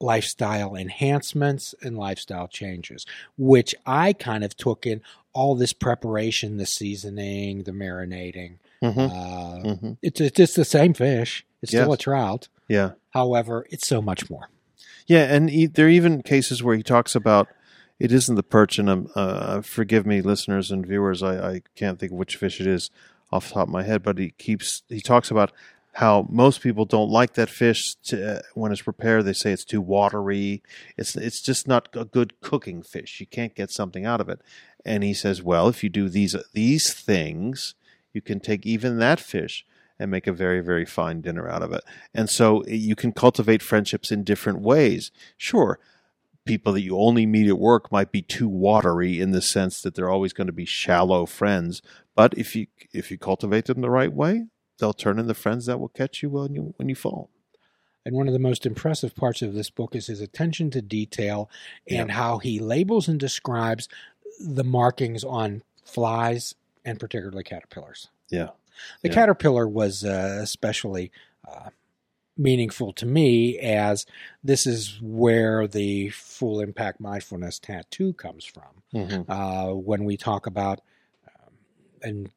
lifestyle 0.00 0.74
enhancements 0.74 1.74
and 1.82 1.96
lifestyle 1.96 2.48
changes, 2.48 3.06
which 3.36 3.74
I 3.86 4.12
kind 4.12 4.44
of 4.44 4.56
took 4.56 4.86
in 4.86 5.00
all 5.32 5.54
this 5.54 5.72
preparation, 5.72 6.56
the 6.56 6.66
seasoning, 6.66 7.62
the 7.62 7.72
marinating, 7.72 8.58
Mm-hmm. 8.82 9.00
Uh, 9.00 9.72
mm-hmm. 9.74 9.92
It's 10.02 10.20
it's 10.20 10.36
just 10.36 10.56
the 10.56 10.64
same 10.64 10.92
fish. 10.92 11.46
It's 11.62 11.72
yes. 11.72 11.82
still 11.82 11.92
a 11.92 11.98
trout. 11.98 12.48
Yeah. 12.68 12.92
However, 13.10 13.66
it's 13.70 13.86
so 13.86 14.02
much 14.02 14.28
more. 14.28 14.48
Yeah, 15.06 15.32
and 15.34 15.50
he, 15.50 15.66
there 15.66 15.86
are 15.86 15.90
even 15.90 16.22
cases 16.22 16.62
where 16.62 16.76
he 16.76 16.82
talks 16.82 17.14
about 17.14 17.48
it 17.98 18.12
isn't 18.12 18.34
the 18.34 18.42
perch, 18.42 18.78
and 18.78 19.08
uh, 19.14 19.60
forgive 19.60 20.06
me, 20.06 20.22
listeners 20.22 20.70
and 20.70 20.86
viewers, 20.86 21.22
I, 21.22 21.54
I 21.54 21.62
can't 21.76 21.98
think 21.98 22.12
of 22.12 22.18
which 22.18 22.36
fish 22.36 22.60
it 22.60 22.66
is 22.66 22.90
off 23.30 23.48
the 23.48 23.54
top 23.54 23.68
of 23.68 23.72
my 23.72 23.82
head, 23.82 24.02
but 24.02 24.18
he 24.18 24.30
keeps 24.30 24.82
he 24.88 25.00
talks 25.00 25.30
about 25.30 25.52
how 25.94 26.26
most 26.30 26.62
people 26.62 26.84
don't 26.84 27.10
like 27.10 27.34
that 27.34 27.50
fish 27.50 27.94
to, 28.04 28.38
uh, 28.38 28.42
when 28.54 28.72
it's 28.72 28.82
prepared. 28.82 29.24
They 29.24 29.32
say 29.32 29.52
it's 29.52 29.64
too 29.64 29.80
watery. 29.80 30.62
It's 30.96 31.16
it's 31.16 31.40
just 31.40 31.68
not 31.68 31.88
a 31.94 32.04
good 32.04 32.40
cooking 32.40 32.82
fish. 32.82 33.20
You 33.20 33.26
can't 33.26 33.54
get 33.54 33.70
something 33.70 34.06
out 34.06 34.20
of 34.20 34.28
it. 34.28 34.40
And 34.84 35.04
he 35.04 35.14
says, 35.14 35.42
well, 35.42 35.68
if 35.68 35.84
you 35.84 35.90
do 35.90 36.08
these 36.08 36.34
these 36.52 36.92
things, 36.92 37.74
you 38.12 38.20
can 38.20 38.40
take 38.40 38.66
even 38.66 38.98
that 38.98 39.20
fish 39.20 39.64
and 39.98 40.10
make 40.10 40.26
a 40.26 40.32
very, 40.32 40.60
very 40.60 40.84
fine 40.84 41.20
dinner 41.20 41.48
out 41.48 41.62
of 41.62 41.72
it. 41.72 41.84
And 42.14 42.28
so 42.28 42.60
eh, 42.62 42.74
you 42.74 42.96
can 42.96 43.12
cultivate 43.12 43.62
friendships 43.62 44.10
in 44.10 44.24
different 44.24 44.60
ways. 44.60 45.10
Sure, 45.36 45.78
people 46.44 46.72
that 46.72 46.82
you 46.82 46.98
only 46.98 47.26
meet 47.26 47.48
at 47.48 47.58
work 47.58 47.92
might 47.92 48.10
be 48.10 48.22
too 48.22 48.48
watery 48.48 49.20
in 49.20 49.30
the 49.30 49.42
sense 49.42 49.80
that 49.82 49.94
they're 49.94 50.10
always 50.10 50.32
going 50.32 50.48
to 50.48 50.52
be 50.52 50.64
shallow 50.64 51.26
friends. 51.26 51.82
But 52.14 52.36
if 52.36 52.56
you 52.56 52.66
if 52.92 53.10
you 53.10 53.18
cultivate 53.18 53.66
them 53.66 53.80
the 53.80 53.90
right 53.90 54.12
way, 54.12 54.46
they'll 54.78 54.92
turn 54.92 55.18
into 55.18 55.34
friends 55.34 55.66
that 55.66 55.78
will 55.78 55.88
catch 55.88 56.22
you 56.22 56.30
when 56.30 56.54
you 56.54 56.74
when 56.76 56.88
you 56.88 56.94
fall. 56.94 57.30
And 58.04 58.16
one 58.16 58.26
of 58.26 58.32
the 58.32 58.40
most 58.40 58.66
impressive 58.66 59.14
parts 59.14 59.42
of 59.42 59.54
this 59.54 59.70
book 59.70 59.94
is 59.94 60.08
his 60.08 60.20
attention 60.20 60.70
to 60.72 60.82
detail 60.82 61.48
and 61.88 62.08
yeah. 62.08 62.14
how 62.14 62.38
he 62.38 62.58
labels 62.58 63.06
and 63.06 63.20
describes 63.20 63.88
the 64.40 64.64
markings 64.64 65.22
on 65.22 65.62
flies 65.84 66.56
and 66.84 66.98
particularly 66.98 67.44
caterpillars. 67.44 68.08
Yeah. 68.30 68.50
The 69.02 69.08
yeah. 69.08 69.14
caterpillar 69.14 69.68
was 69.68 70.04
uh, 70.04 70.40
especially 70.42 71.10
uh, 71.46 71.70
meaningful 72.36 72.92
to 72.94 73.06
me 73.06 73.58
as 73.58 74.06
this 74.42 74.66
is 74.66 74.98
where 75.02 75.66
the 75.66 76.10
full 76.10 76.60
impact 76.60 77.00
mindfulness 77.00 77.58
tattoo 77.58 78.12
comes 78.12 78.44
from. 78.44 78.82
Mm-hmm. 78.94 79.30
Uh, 79.30 79.74
when 79.74 80.04
we 80.04 80.16
talk 80.16 80.46
about, 80.46 80.80
um, 81.28 81.52
and 82.02 82.30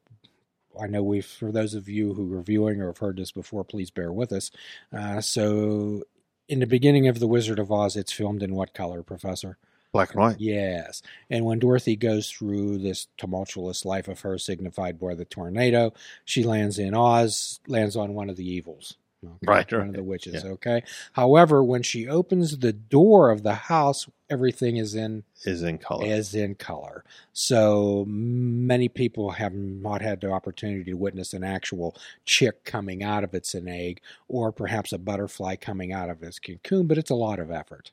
I 0.80 0.86
know 0.86 1.02
we've, 1.02 1.26
for 1.26 1.52
those 1.52 1.74
of 1.74 1.88
you 1.88 2.14
who 2.14 2.32
are 2.34 2.42
viewing 2.42 2.80
or 2.80 2.88
have 2.88 2.98
heard 2.98 3.16
this 3.16 3.32
before, 3.32 3.64
please 3.64 3.90
bear 3.90 4.12
with 4.12 4.32
us. 4.32 4.50
Uh, 4.92 5.20
so, 5.20 6.02
in 6.48 6.60
the 6.60 6.66
beginning 6.66 7.08
of 7.08 7.18
The 7.18 7.26
Wizard 7.26 7.58
of 7.58 7.72
Oz, 7.72 7.96
it's 7.96 8.12
filmed 8.12 8.42
in 8.42 8.54
what 8.54 8.74
color, 8.74 9.02
Professor? 9.02 9.58
Black 9.96 10.10
and 10.12 10.20
white. 10.20 10.40
Yes. 10.40 11.02
And 11.30 11.44
when 11.44 11.58
Dorothy 11.58 11.96
goes 11.96 12.30
through 12.30 12.78
this 12.78 13.08
tumultuous 13.18 13.84
life 13.84 14.08
of 14.08 14.20
hers, 14.20 14.44
signified 14.44 14.98
by 14.98 15.14
the 15.14 15.24
tornado, 15.24 15.92
she 16.24 16.42
lands 16.42 16.78
in 16.78 16.94
Oz, 16.94 17.60
lands 17.66 17.96
on 17.96 18.14
one 18.14 18.30
of 18.30 18.36
the 18.36 18.48
evils. 18.48 18.96
Okay? 19.24 19.34
Right, 19.42 19.72
One 19.72 19.80
right. 19.80 19.88
of 19.88 19.94
the 19.96 20.02
witches. 20.04 20.44
Yeah. 20.44 20.50
Okay. 20.52 20.82
However, 21.14 21.64
when 21.64 21.82
she 21.82 22.06
opens 22.06 22.58
the 22.58 22.72
door 22.72 23.30
of 23.30 23.42
the 23.42 23.54
house, 23.54 24.06
everything 24.30 24.76
is 24.76 24.94
in 24.94 25.24
Is 25.44 25.62
in 25.62 25.78
color. 25.78 26.06
is 26.06 26.34
in 26.34 26.54
color. 26.54 27.02
So 27.32 28.04
many 28.06 28.88
people 28.88 29.30
have 29.32 29.54
not 29.54 30.00
had 30.02 30.20
the 30.20 30.30
opportunity 30.30 30.84
to 30.84 30.94
witness 30.94 31.32
an 31.32 31.42
actual 31.44 31.96
chick 32.24 32.64
coming 32.64 33.02
out 33.02 33.24
of 33.24 33.34
its 33.34 33.54
an 33.54 33.66
egg, 33.68 34.00
or 34.28 34.52
perhaps 34.52 34.92
a 34.92 34.98
butterfly 34.98 35.56
coming 35.56 35.92
out 35.92 36.10
of 36.10 36.22
its 36.22 36.38
cocoon. 36.38 36.86
But 36.86 36.98
it's 36.98 37.10
a 37.10 37.14
lot 37.16 37.40
of 37.40 37.50
effort. 37.50 37.90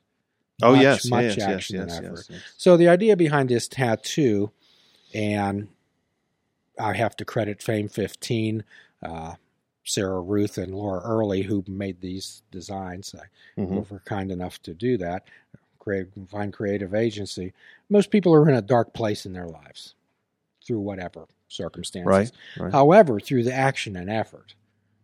Oh 0.62 0.72
much, 0.72 0.82
yes, 0.82 1.06
much 1.06 1.24
yes, 1.24 1.36
yes, 1.36 1.48
action 1.48 1.76
yes, 1.76 1.96
and 1.98 2.06
effort. 2.06 2.28
So 2.56 2.76
the 2.76 2.88
idea 2.88 3.16
behind 3.16 3.48
this 3.48 3.68
tattoo, 3.68 4.50
and 5.14 5.68
I 6.78 6.94
have 6.94 7.16
to 7.16 7.24
credit 7.24 7.62
Fame 7.62 7.88
15, 7.88 8.64
uh, 9.02 9.34
Sarah 9.84 10.20
Ruth 10.20 10.58
and 10.58 10.74
Laura 10.74 11.00
Early, 11.04 11.42
who 11.42 11.62
made 11.68 12.00
these 12.00 12.42
designs. 12.50 13.14
I 13.14 13.60
Mhm. 13.60 13.90
were 13.90 14.00
kind 14.00 14.30
enough 14.30 14.60
to 14.62 14.74
do 14.74 14.96
that. 14.98 15.24
Create, 15.78 16.08
find 16.28 16.52
creative 16.52 16.94
agency. 16.94 17.52
Most 17.90 18.10
people 18.10 18.34
are 18.34 18.48
in 18.48 18.54
a 18.54 18.62
dark 18.62 18.94
place 18.94 19.26
in 19.26 19.34
their 19.34 19.46
lives 19.48 19.94
through 20.66 20.80
whatever 20.80 21.26
circumstances. 21.48 22.06
Right, 22.08 22.32
right. 22.64 22.72
However, 22.72 23.20
through 23.20 23.44
the 23.44 23.52
action 23.52 23.94
and 23.94 24.08
effort, 24.08 24.54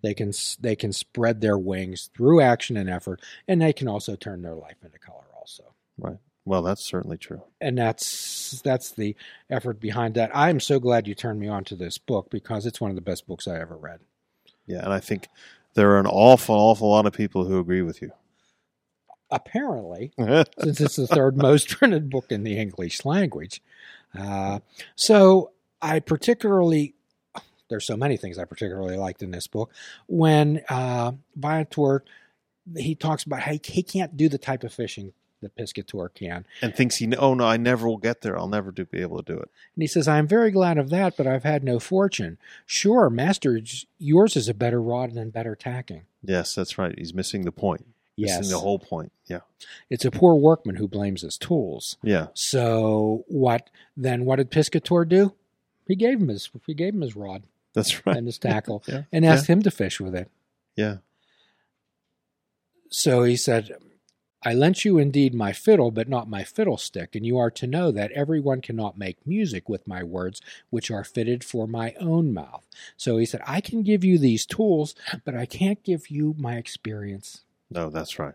they 0.02 0.14
can 0.14 0.32
they 0.58 0.74
can 0.74 0.94
spread 0.94 1.42
their 1.42 1.58
wings 1.58 2.08
through 2.16 2.40
action 2.40 2.78
and 2.78 2.88
effort, 2.88 3.20
and 3.46 3.60
they 3.60 3.74
can 3.74 3.86
also 3.86 4.16
turn 4.16 4.40
their 4.40 4.54
life 4.54 4.82
into 4.82 4.98
color 4.98 5.26
also 6.02 6.18
Well, 6.44 6.62
that's 6.62 6.84
certainly 6.84 7.18
true. 7.18 7.42
and 7.60 7.76
that's 7.78 8.60
that's 8.62 8.92
the 8.92 9.16
effort 9.48 9.80
behind 9.80 10.14
that. 10.14 10.30
I'm 10.34 10.60
so 10.60 10.78
glad 10.80 11.06
you 11.06 11.14
turned 11.14 11.40
me 11.40 11.48
on 11.48 11.64
to 11.64 11.76
this 11.76 11.98
book 11.98 12.30
because 12.30 12.66
it's 12.66 12.80
one 12.80 12.90
of 12.90 12.96
the 12.96 13.02
best 13.02 13.26
books 13.26 13.46
I 13.46 13.60
ever 13.60 13.76
read. 13.76 14.00
Yeah, 14.66 14.84
and 14.84 14.92
I 14.92 15.00
think 15.00 15.28
there 15.74 15.90
are 15.92 16.00
an 16.00 16.06
awful, 16.06 16.54
awful 16.54 16.88
lot 16.90 17.06
of 17.06 17.12
people 17.12 17.44
who 17.44 17.58
agree 17.58 17.82
with 17.82 18.00
you. 18.02 18.12
Apparently, 19.32 20.12
since 20.18 20.80
it's 20.80 20.96
the 20.96 21.06
third 21.06 21.36
most 21.36 21.68
printed 21.78 22.10
book 22.10 22.26
in 22.30 22.42
the 22.42 22.58
English 22.58 23.04
language, 23.04 23.62
uh, 24.18 24.58
so 24.96 25.52
I 25.80 26.00
particularly 26.00 26.94
there's 27.68 27.86
so 27.86 27.96
many 27.96 28.16
things 28.16 28.38
I 28.38 28.44
particularly 28.44 28.96
liked 28.96 29.22
in 29.22 29.30
this 29.30 29.46
book 29.46 29.72
when 30.08 30.62
uh, 30.68 31.12
Viator 31.36 32.02
he 32.76 32.96
talks 32.96 33.22
about 33.22 33.40
how 33.40 33.52
he, 33.52 33.60
he 33.62 33.82
can't 33.84 34.16
do 34.16 34.28
the 34.28 34.38
type 34.38 34.64
of 34.64 34.72
fishing 34.72 35.12
that 35.40 35.56
Piscator 35.56 36.08
can. 36.10 36.44
and 36.62 36.74
thinks 36.74 36.96
he, 36.96 37.14
oh 37.16 37.34
no, 37.34 37.44
I 37.46 37.56
never 37.56 37.88
will 37.88 37.96
get 37.96 38.20
there. 38.20 38.38
I'll 38.38 38.48
never 38.48 38.70
do, 38.70 38.84
be 38.84 39.00
able 39.00 39.22
to 39.22 39.32
do 39.34 39.38
it. 39.38 39.50
And 39.74 39.82
he 39.82 39.86
says, 39.86 40.06
I 40.08 40.18
am 40.18 40.26
very 40.28 40.50
glad 40.50 40.78
of 40.78 40.90
that, 40.90 41.16
but 41.16 41.26
I've 41.26 41.44
had 41.44 41.64
no 41.64 41.78
fortune. 41.78 42.38
Sure, 42.66 43.08
master, 43.10 43.60
yours 43.98 44.36
is 44.36 44.48
a 44.48 44.54
better 44.54 44.80
rod 44.82 45.14
than 45.14 45.30
better 45.30 45.54
tacking. 45.56 46.02
Yes, 46.22 46.54
that's 46.54 46.76
right. 46.78 46.94
He's 46.98 47.14
missing 47.14 47.42
the 47.46 47.52
point. 47.52 47.86
Yes. 48.16 48.38
Missing 48.40 48.52
the 48.52 48.60
whole 48.60 48.78
point. 48.78 49.12
Yeah. 49.28 49.40
It's 49.88 50.04
a 50.04 50.10
poor 50.10 50.34
workman 50.34 50.76
who 50.76 50.86
blames 50.86 51.22
his 51.22 51.38
tools. 51.38 51.96
Yeah. 52.02 52.26
So 52.34 53.24
what 53.28 53.70
then 53.96 54.26
what 54.26 54.36
did 54.36 54.50
Piscator 54.50 55.06
do? 55.06 55.32
He 55.88 55.96
gave 55.96 56.20
him 56.20 56.28
his 56.28 56.50
he 56.66 56.74
gave 56.74 56.92
him 56.92 57.00
his 57.00 57.16
rod 57.16 57.44
That's 57.72 58.04
right. 58.06 58.16
and 58.16 58.26
his 58.26 58.36
tackle 58.36 58.82
Yeah. 58.88 59.04
and 59.10 59.24
asked 59.24 59.46
him 59.46 59.62
to 59.62 59.70
fish 59.70 60.00
with 60.00 60.14
it. 60.14 60.28
Yeah. 60.76 60.96
So 62.90 63.22
he 63.22 63.36
said, 63.36 63.70
I 64.42 64.54
lent 64.54 64.84
you 64.84 64.98
indeed 64.98 65.34
my 65.34 65.52
fiddle, 65.52 65.90
but 65.90 66.08
not 66.08 66.28
my 66.28 66.44
fiddlestick, 66.44 67.14
and 67.14 67.26
you 67.26 67.36
are 67.38 67.50
to 67.50 67.66
know 67.66 67.90
that 67.92 68.12
everyone 68.12 68.62
cannot 68.62 68.96
make 68.96 69.26
music 69.26 69.68
with 69.68 69.86
my 69.86 70.02
words, 70.02 70.40
which 70.70 70.90
are 70.90 71.04
fitted 71.04 71.44
for 71.44 71.66
my 71.66 71.94
own 72.00 72.32
mouth. 72.32 72.66
So 72.96 73.18
he 73.18 73.26
said, 73.26 73.42
I 73.46 73.60
can 73.60 73.82
give 73.82 74.02
you 74.02 74.18
these 74.18 74.46
tools, 74.46 74.94
but 75.24 75.34
I 75.34 75.44
can't 75.44 75.82
give 75.84 76.10
you 76.10 76.34
my 76.38 76.56
experience. 76.56 77.42
No, 77.70 77.90
that's 77.90 78.18
right. 78.18 78.34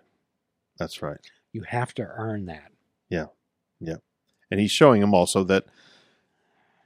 That's 0.77 1.01
right. 1.01 1.17
You 1.51 1.63
have 1.63 1.93
to 1.95 2.03
earn 2.03 2.45
that. 2.45 2.71
Yeah. 3.09 3.27
Yeah. 3.79 3.97
And 4.51 4.59
he's 4.59 4.71
showing 4.71 5.01
him 5.01 5.13
also 5.13 5.43
that 5.45 5.65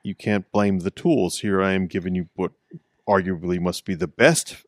you 0.04 0.16
can't 0.16 0.50
blame 0.52 0.80
the 0.80 0.92
tools. 0.92 1.40
Here 1.40 1.62
I 1.62 1.74
am 1.74 1.88
giving 1.88 2.16
you 2.16 2.30
what 2.36 2.54
arguably 3.08 3.60
must 3.60 3.84
be 3.84 3.96
the 3.96 4.08
best 4.08 4.64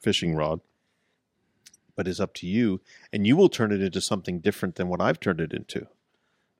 fishing 0.00 0.34
rod, 0.34 0.60
but 2.00 2.08
is 2.08 2.18
up 2.18 2.32
to 2.32 2.46
you, 2.46 2.80
and 3.12 3.26
you 3.26 3.36
will 3.36 3.50
turn 3.50 3.72
it 3.72 3.82
into 3.82 4.00
something 4.00 4.40
different 4.40 4.76
than 4.76 4.88
what 4.88 5.02
I've 5.02 5.20
turned 5.20 5.38
it 5.38 5.52
into. 5.52 5.86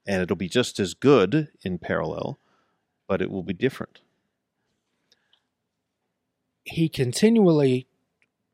And 0.07 0.21
it'll 0.21 0.37
be 0.37 0.51
just 0.51 0.79
as 0.79 0.93
good 0.93 1.49
in 1.63 1.79
parallel, 1.79 2.39
but 3.09 3.23
it 3.23 3.31
will 3.31 3.43
be 3.43 3.55
different. 3.55 4.01
he 6.65 6.89
continually 6.89 7.87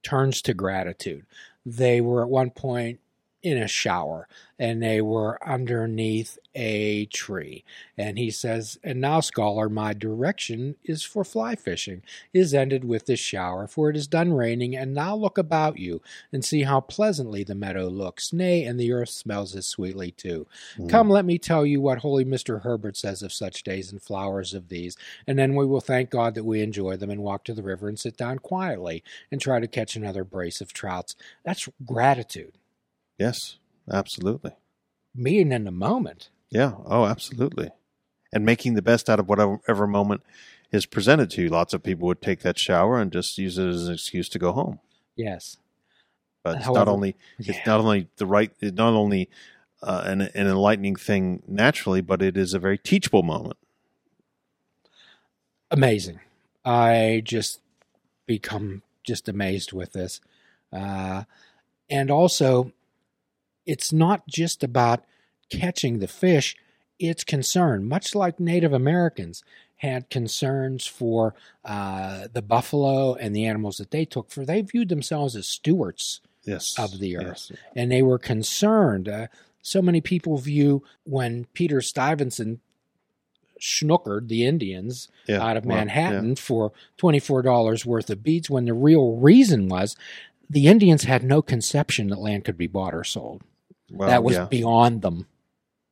turns 0.02 0.40
to 0.42 0.54
gratitude. 0.54 1.26
They 1.64 2.00
were 2.00 2.22
at 2.22 2.30
one 2.30 2.50
point 2.50 3.00
in 3.46 3.56
a 3.56 3.68
shower 3.68 4.26
and 4.58 4.82
they 4.82 5.00
were 5.00 5.38
underneath 5.46 6.36
a 6.54 7.04
tree. 7.06 7.62
And 7.96 8.18
he 8.18 8.30
says, 8.30 8.78
And 8.82 9.00
now, 9.00 9.20
scholar, 9.20 9.68
my 9.68 9.92
direction 9.92 10.76
is 10.82 11.04
for 11.04 11.24
fly 11.24 11.54
fishing, 11.54 12.02
is 12.32 12.54
ended 12.54 12.84
with 12.84 13.06
this 13.06 13.20
shower, 13.20 13.68
for 13.68 13.88
it 13.90 13.96
is 13.96 14.06
done 14.06 14.32
raining. 14.32 14.74
And 14.74 14.94
now 14.94 15.14
look 15.14 15.36
about 15.38 15.78
you 15.78 16.02
and 16.32 16.44
see 16.44 16.62
how 16.62 16.80
pleasantly 16.80 17.44
the 17.44 17.54
meadow 17.54 17.86
looks, 17.88 18.32
nay, 18.32 18.64
and 18.64 18.80
the 18.80 18.92
earth 18.92 19.10
smells 19.10 19.54
as 19.54 19.66
sweetly 19.66 20.10
too. 20.10 20.46
Mm. 20.76 20.88
Come, 20.88 21.10
let 21.10 21.24
me 21.24 21.38
tell 21.38 21.64
you 21.64 21.80
what 21.80 21.98
holy 21.98 22.24
Mr. 22.24 22.62
Herbert 22.62 22.96
says 22.96 23.22
of 23.22 23.32
such 23.32 23.62
days 23.62 23.92
and 23.92 24.02
flowers 24.02 24.54
of 24.54 24.70
these, 24.70 24.96
and 25.26 25.38
then 25.38 25.54
we 25.54 25.66
will 25.66 25.80
thank 25.80 26.10
God 26.10 26.34
that 26.34 26.44
we 26.44 26.62
enjoy 26.62 26.96
them 26.96 27.10
and 27.10 27.22
walk 27.22 27.44
to 27.44 27.54
the 27.54 27.62
river 27.62 27.88
and 27.88 27.98
sit 27.98 28.16
down 28.16 28.38
quietly 28.38 29.04
and 29.30 29.40
try 29.40 29.60
to 29.60 29.68
catch 29.68 29.94
another 29.94 30.24
brace 30.24 30.60
of 30.60 30.72
trouts. 30.72 31.14
That's 31.44 31.68
gratitude, 31.84 32.54
Yes, 33.18 33.56
absolutely. 33.90 34.52
being 35.20 35.52
in 35.52 35.64
the 35.64 35.70
moment. 35.70 36.28
Yeah. 36.50 36.72
Oh, 36.84 37.04
absolutely. 37.06 37.70
And 38.32 38.44
making 38.44 38.74
the 38.74 38.82
best 38.82 39.08
out 39.08 39.18
of 39.18 39.28
whatever 39.28 39.86
moment 39.86 40.22
is 40.72 40.84
presented 40.86 41.30
to 41.30 41.42
you. 41.42 41.48
Lots 41.48 41.72
of 41.74 41.82
people 41.82 42.06
would 42.08 42.20
take 42.20 42.40
that 42.40 42.58
shower 42.58 43.00
and 43.00 43.10
just 43.12 43.38
use 43.38 43.56
it 43.58 43.66
as 43.66 43.88
an 43.88 43.94
excuse 43.94 44.28
to 44.30 44.38
go 44.38 44.52
home. 44.52 44.78
Yes. 45.16 45.56
But 46.42 46.58
it's 46.58 46.66
not 46.68 46.86
only 46.88 47.16
Yeah. 47.38 47.54
it's 47.56 47.66
not 47.66 47.80
only 47.80 48.08
the 48.18 48.26
right, 48.26 48.52
it's 48.60 48.76
not 48.76 48.92
only 48.92 49.28
uh, 49.82 50.02
an, 50.06 50.20
an 50.20 50.46
enlightening 50.46 50.96
thing 50.96 51.42
naturally, 51.48 52.00
but 52.00 52.20
it 52.22 52.36
is 52.36 52.52
a 52.54 52.58
very 52.58 52.78
teachable 52.78 53.22
moment. 53.22 53.56
Amazing. 55.70 56.20
I 56.64 57.22
just 57.24 57.60
become 58.26 58.82
just 59.04 59.28
amazed 59.28 59.72
with 59.72 59.92
this. 59.92 60.20
Uh, 60.72 61.24
and 61.88 62.10
also, 62.10 62.72
it's 63.66 63.92
not 63.92 64.26
just 64.26 64.62
about 64.62 65.04
catching 65.50 65.98
the 65.98 66.08
fish, 66.08 66.56
it's 66.98 67.24
concern, 67.24 67.86
much 67.86 68.14
like 68.14 68.40
Native 68.40 68.72
Americans 68.72 69.42
had 69.80 70.08
concerns 70.08 70.86
for 70.86 71.34
uh, 71.64 72.28
the 72.32 72.40
buffalo 72.42 73.14
and 73.14 73.36
the 73.36 73.44
animals 73.44 73.76
that 73.76 73.90
they 73.90 74.04
took, 74.06 74.30
for 74.30 74.44
they 74.46 74.62
viewed 74.62 74.88
themselves 74.88 75.36
as 75.36 75.46
stewards 75.46 76.20
Yes, 76.44 76.78
Of 76.78 77.00
the 77.00 77.16
earth. 77.16 77.48
Yes. 77.50 77.52
and 77.74 77.90
they 77.90 78.02
were 78.02 78.18
concerned. 78.20 79.08
Uh, 79.08 79.26
so 79.62 79.82
many 79.82 80.00
people 80.00 80.38
view 80.38 80.84
when 81.02 81.46
Peter 81.54 81.80
Stuyvesant 81.80 82.60
schnookered 83.60 84.28
the 84.28 84.44
Indians 84.44 85.08
Yeah. 85.26 85.42
out 85.42 85.56
of 85.56 85.64
Manhattan 85.64 86.36
for 86.36 86.72
$24 86.98 87.84
worth 87.84 88.10
of 88.10 88.22
beads 88.22 88.48
when 88.48 88.64
the 88.66 88.74
real 88.74 89.16
reason 89.16 89.68
was 89.68 89.96
the 90.48 90.66
Indians 90.68 91.04
had 91.04 91.24
no 91.24 91.42
conception 91.42 92.08
that 92.08 92.20
land 92.20 92.44
could 92.44 92.56
be 92.58 92.66
bought 92.68 92.94
or 92.94 93.02
sold. 93.02 93.42
Well, 93.90 94.08
that 94.08 94.24
was 94.24 94.34
yeah. 94.36 94.46
beyond 94.46 95.02
them. 95.02 95.26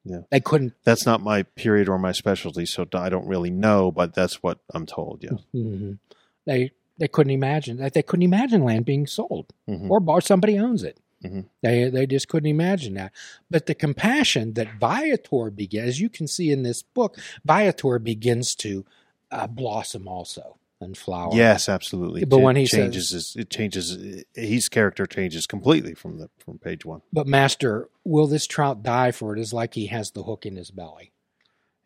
Yeah. 0.04 0.20
They 0.30 0.40
couldn't. 0.40 0.74
That's 0.84 1.06
not 1.06 1.22
my 1.22 1.44
period 1.44 1.88
or 1.88 1.98
my 1.98 2.12
specialty, 2.12 2.66
so 2.66 2.86
I 2.92 3.08
don't 3.08 3.26
really 3.26 3.50
know, 3.50 3.90
but 3.90 4.14
that's 4.14 4.42
what 4.42 4.58
I'm 4.74 4.84
told. 4.86 5.22
Yeah. 5.22 5.38
mhm. 5.54 5.98
They 6.46 6.72
they 6.98 7.08
couldn't 7.08 7.32
imagine 7.32 7.78
that 7.78 7.94
they 7.94 8.02
couldn't 8.02 8.22
imagine 8.22 8.62
land 8.62 8.84
being 8.84 9.06
sold 9.06 9.52
Mhm. 9.68 9.88
or 9.90 10.00
bought. 10.00 10.24
Somebody 10.24 10.58
owns 10.58 10.82
it. 10.84 10.98
Mhm. 11.24 11.46
They 11.62 11.88
they 11.88 12.06
just 12.06 12.28
couldn't 12.28 12.50
imagine 12.50 12.94
that. 12.94 13.12
But 13.50 13.64
the 13.66 13.74
compassion 13.74 14.52
that 14.54 14.78
Viator 14.78 15.50
begins, 15.50 15.88
as 15.88 16.00
you 16.00 16.10
can 16.10 16.26
see 16.26 16.50
in 16.52 16.62
this 16.64 16.82
book, 16.82 17.18
Viator 17.44 17.98
begins 17.98 18.54
to 18.56 18.84
uh, 19.30 19.46
blossom 19.46 20.06
also 20.06 20.56
and 20.84 20.96
flower. 20.96 21.30
Yes, 21.32 21.68
absolutely. 21.68 22.24
But 22.24 22.38
It 22.38 22.42
when 22.42 22.56
he 22.56 22.66
changes, 22.66 23.10
his, 23.10 23.34
it 23.36 23.50
changes. 23.50 24.24
His 24.34 24.68
character 24.68 25.06
changes 25.06 25.46
completely 25.46 25.94
from 25.94 26.18
the 26.18 26.30
from 26.38 26.58
page 26.58 26.84
one. 26.84 27.02
But 27.12 27.26
master, 27.26 27.88
will 28.04 28.26
this 28.26 28.46
trout 28.46 28.82
die? 28.82 29.10
For 29.10 29.34
it 29.34 29.40
is 29.40 29.52
like 29.52 29.74
he 29.74 29.86
has 29.86 30.12
the 30.12 30.22
hook 30.22 30.46
in 30.46 30.56
his 30.56 30.70
belly. 30.70 31.12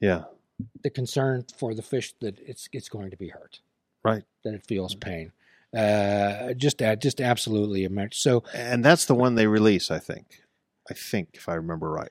Yeah, 0.00 0.24
The 0.82 0.90
concern 0.90 1.46
for 1.56 1.74
the 1.74 1.82
fish 1.82 2.12
that 2.20 2.38
it's 2.40 2.68
it's 2.72 2.88
going 2.88 3.10
to 3.10 3.16
be 3.16 3.28
hurt, 3.28 3.60
right. 4.04 4.22
that 4.44 4.54
it 4.54 4.66
feels 4.66 4.94
pain. 4.94 5.32
Uh, 5.76 6.52
just 6.54 6.80
uh, 6.82 6.96
just 6.96 7.20
absolutely 7.20 7.84
immense. 7.84 8.18
So 8.18 8.42
And 8.54 8.84
that's 8.84 9.04
the 9.06 9.14
one 9.14 9.34
they 9.34 9.46
release. 9.46 9.90
I 9.90 9.98
think. 9.98 10.42
I 10.90 10.94
think 10.94 11.30
if 11.34 11.48
I 11.48 11.54
remember 11.54 11.90
right. 11.90 12.10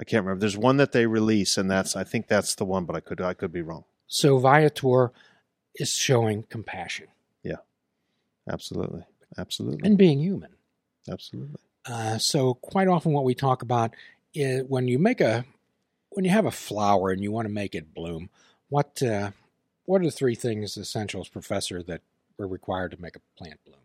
I 0.00 0.04
can't 0.04 0.24
remember. 0.24 0.40
There's 0.40 0.58
one 0.58 0.78
that 0.78 0.92
they 0.92 1.06
release, 1.06 1.56
and 1.56 1.70
that's 1.70 1.94
I 1.94 2.02
think 2.02 2.26
that's 2.26 2.54
the 2.56 2.64
one, 2.64 2.84
but 2.86 2.96
I 2.96 3.00
could 3.00 3.20
I 3.20 3.34
could 3.34 3.52
be 3.52 3.62
wrong. 3.62 3.84
So 4.06 4.38
Viator 4.38 5.12
is 5.76 5.90
showing 5.90 6.42
compassion 6.44 7.08
Yeah, 7.42 7.56
Absolutely, 8.48 9.04
absolutely, 9.38 9.86
and 9.88 9.96
being 9.98 10.18
human. 10.20 10.50
absolutely. 11.08 11.56
Uh, 11.84 12.18
so 12.18 12.54
quite 12.54 12.88
often, 12.88 13.12
what 13.12 13.24
we 13.24 13.34
talk 13.34 13.62
about 13.62 13.92
is 14.34 14.64
when 14.68 14.88
you 14.88 14.98
make 14.98 15.20
a 15.20 15.44
when 16.10 16.24
you 16.24 16.30
have 16.30 16.46
a 16.46 16.50
flower 16.50 17.10
and 17.10 17.22
you 17.22 17.32
want 17.32 17.46
to 17.46 17.52
make 17.52 17.74
it 17.74 17.94
bloom. 17.94 18.30
What 18.68 19.02
uh, 19.02 19.30
what 19.84 20.00
are 20.00 20.04
the 20.04 20.10
three 20.10 20.34
things, 20.34 20.76
essentials, 20.76 21.28
professor, 21.28 21.82
that 21.82 22.00
are 22.38 22.46
required 22.46 22.92
to 22.92 23.00
make 23.00 23.16
a 23.16 23.20
plant 23.36 23.60
bloom? 23.64 23.80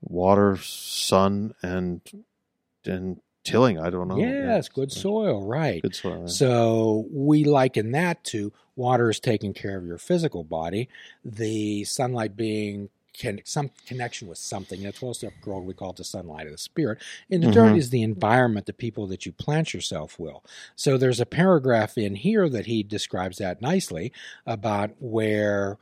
Water, 0.00 0.56
sun, 0.56 1.54
and 1.62 2.00
and 2.84 3.20
tilling. 3.44 3.78
I 3.78 3.90
don't 3.90 4.08
know. 4.08 4.16
yes, 4.18 4.68
good 4.68 4.90
so- 4.90 5.00
soil, 5.00 5.46
right? 5.46 5.82
Good 5.82 5.94
soil. 5.94 6.20
yeah. 6.22 6.26
So 6.26 7.06
we 7.10 7.44
liken 7.44 7.92
that 7.92 8.24
to 8.24 8.52
water 8.76 9.10
is 9.10 9.20
taking 9.20 9.54
care 9.54 9.76
of 9.78 9.86
your 9.86 9.98
physical 9.98 10.42
body, 10.44 10.88
the 11.24 11.84
sunlight 11.84 12.36
being 12.36 12.88
can, 13.16 13.40
some 13.44 13.70
connection 13.86 14.26
with 14.26 14.38
something. 14.38 14.82
That's 14.82 15.00
also 15.00 15.30
called 15.44 15.64
we 15.66 15.74
call 15.74 15.90
it 15.90 15.96
the 15.96 16.04
sunlight 16.04 16.46
of 16.46 16.52
the 16.52 16.58
spirit. 16.58 16.98
And 17.30 17.44
the 17.44 17.52
dirt 17.52 17.74
Mhm. 17.74 17.78
is 17.78 17.90
the 17.90 18.02
environment, 18.02 18.66
the 18.66 18.72
people 18.72 19.06
that 19.06 19.24
you 19.24 19.30
plant 19.30 19.72
yourself 19.72 20.18
will. 20.18 20.42
So 20.74 20.98
there's 20.98 21.20
a 21.20 21.26
paragraph 21.26 21.96
in 21.96 22.16
here 22.16 22.48
that 22.48 22.66
he 22.66 22.82
describes 22.82 23.38
that 23.38 23.62
nicely 23.62 24.12
about 24.46 24.90
where 24.98 25.78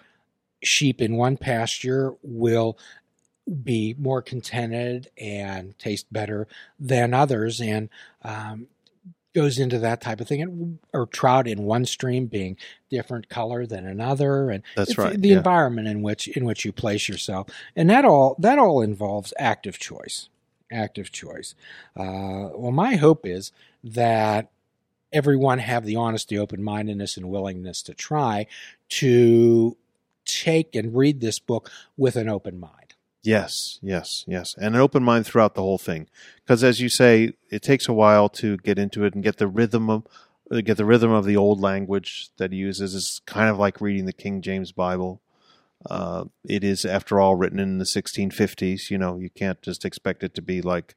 sheep 0.63 1.01
in 1.01 1.17
one 1.17 1.39
pasture 1.39 2.13
will 2.23 2.77
be 3.63 3.95
more 3.99 4.23
contented 4.23 5.11
and 5.19 5.79
taste 5.79 6.07
better 6.13 6.47
than 6.79 7.13
others 7.13 7.61
and 7.61 7.89
um, 8.23 8.67
goes 9.35 9.59
into 9.59 9.79
that 9.79 10.01
type 10.01 10.21
of 10.21 10.29
thing 10.29 10.43
and, 10.43 10.79
or 10.93 11.07
trout 11.07 11.49
in 11.49 11.63
one 11.63 11.85
stream 11.85 12.27
being 12.27 12.57
different 12.91 13.29
color 13.29 13.67
than 13.67 13.87
another 13.87 14.51
and 14.51 14.63
That's 14.77 14.97
right. 14.99 15.21
the 15.21 15.31
yeah. 15.31 15.39
environment 15.39 15.89
in 15.89 16.03
which 16.03 16.29
in 16.29 16.45
which 16.45 16.65
you 16.65 16.73
place 16.73 17.09
yourself 17.09 17.49
and 17.75 17.89
that 17.91 18.05
all 18.05 18.37
that 18.39 18.59
all 18.59 18.83
involves 18.83 19.33
active 19.39 19.79
choice 19.79 20.29
active 20.71 21.11
choice 21.11 21.55
uh, 21.97 22.51
well 22.55 22.73
my 22.73 22.97
hope 22.97 23.27
is 23.27 23.53
that 23.83 24.51
everyone 25.13 25.59
have 25.59 25.85
the 25.85 25.97
honesty 25.97 26.39
open-mindedness 26.39 27.17
and 27.17 27.29
willingness 27.29 27.83
to 27.83 27.95
try 27.95 28.47
to 28.89 29.77
take 30.25 30.75
and 30.75 30.95
read 30.95 31.21
this 31.21 31.39
book 31.39 31.71
with 31.97 32.17
an 32.17 32.29
open 32.29 32.59
mind 32.59 32.82
Yes, 33.23 33.79
yes, 33.83 34.25
yes, 34.27 34.55
and 34.57 34.75
an 34.75 34.81
open 34.81 35.03
mind 35.03 35.27
throughout 35.27 35.55
the 35.55 35.63
whole 35.63 35.79
thing, 35.79 36.09
because 36.45 36.65
as 36.65 36.81
you 36.81 36.89
say, 36.89 37.35
it 37.51 37.63
takes 37.63 37.89
a 37.89 37.93
while 37.93 38.29
to 38.31 38.57
get 38.59 38.79
into 38.79 39.05
it 39.05 39.15
and 39.15 39.23
get 39.23 39.37
the 39.37 39.47
rhythm 39.47 39.89
of 39.89 40.07
uh, 40.51 40.61
get 40.61 40.77
the 40.77 40.85
rhythm 40.85 41.13
of 41.13 41.25
the 41.25 41.37
old 41.37 41.61
language 41.61 42.31
that 42.39 42.53
he 42.53 42.59
uses. 42.59 42.95
It's 42.95 43.21
kind 43.21 43.49
of 43.49 43.59
like 43.59 43.81
reading 43.81 44.07
the 44.07 44.13
King 44.13 44.43
James 44.43 44.73
Bible. 44.73 45.21
Uh, 45.89 46.25
it 46.49 46.63
is, 46.63 46.85
after 46.85 47.21
all, 47.21 47.35
written 47.37 47.59
in 47.59 47.79
the 47.79 47.85
1650s. 47.85 48.91
You 48.91 48.99
know, 48.99 49.19
you 49.19 49.31
can't 49.31 49.61
just 49.63 49.85
expect 49.85 50.23
it 50.23 50.35
to 50.35 50.43
be 50.43 50.61
like 50.61 50.95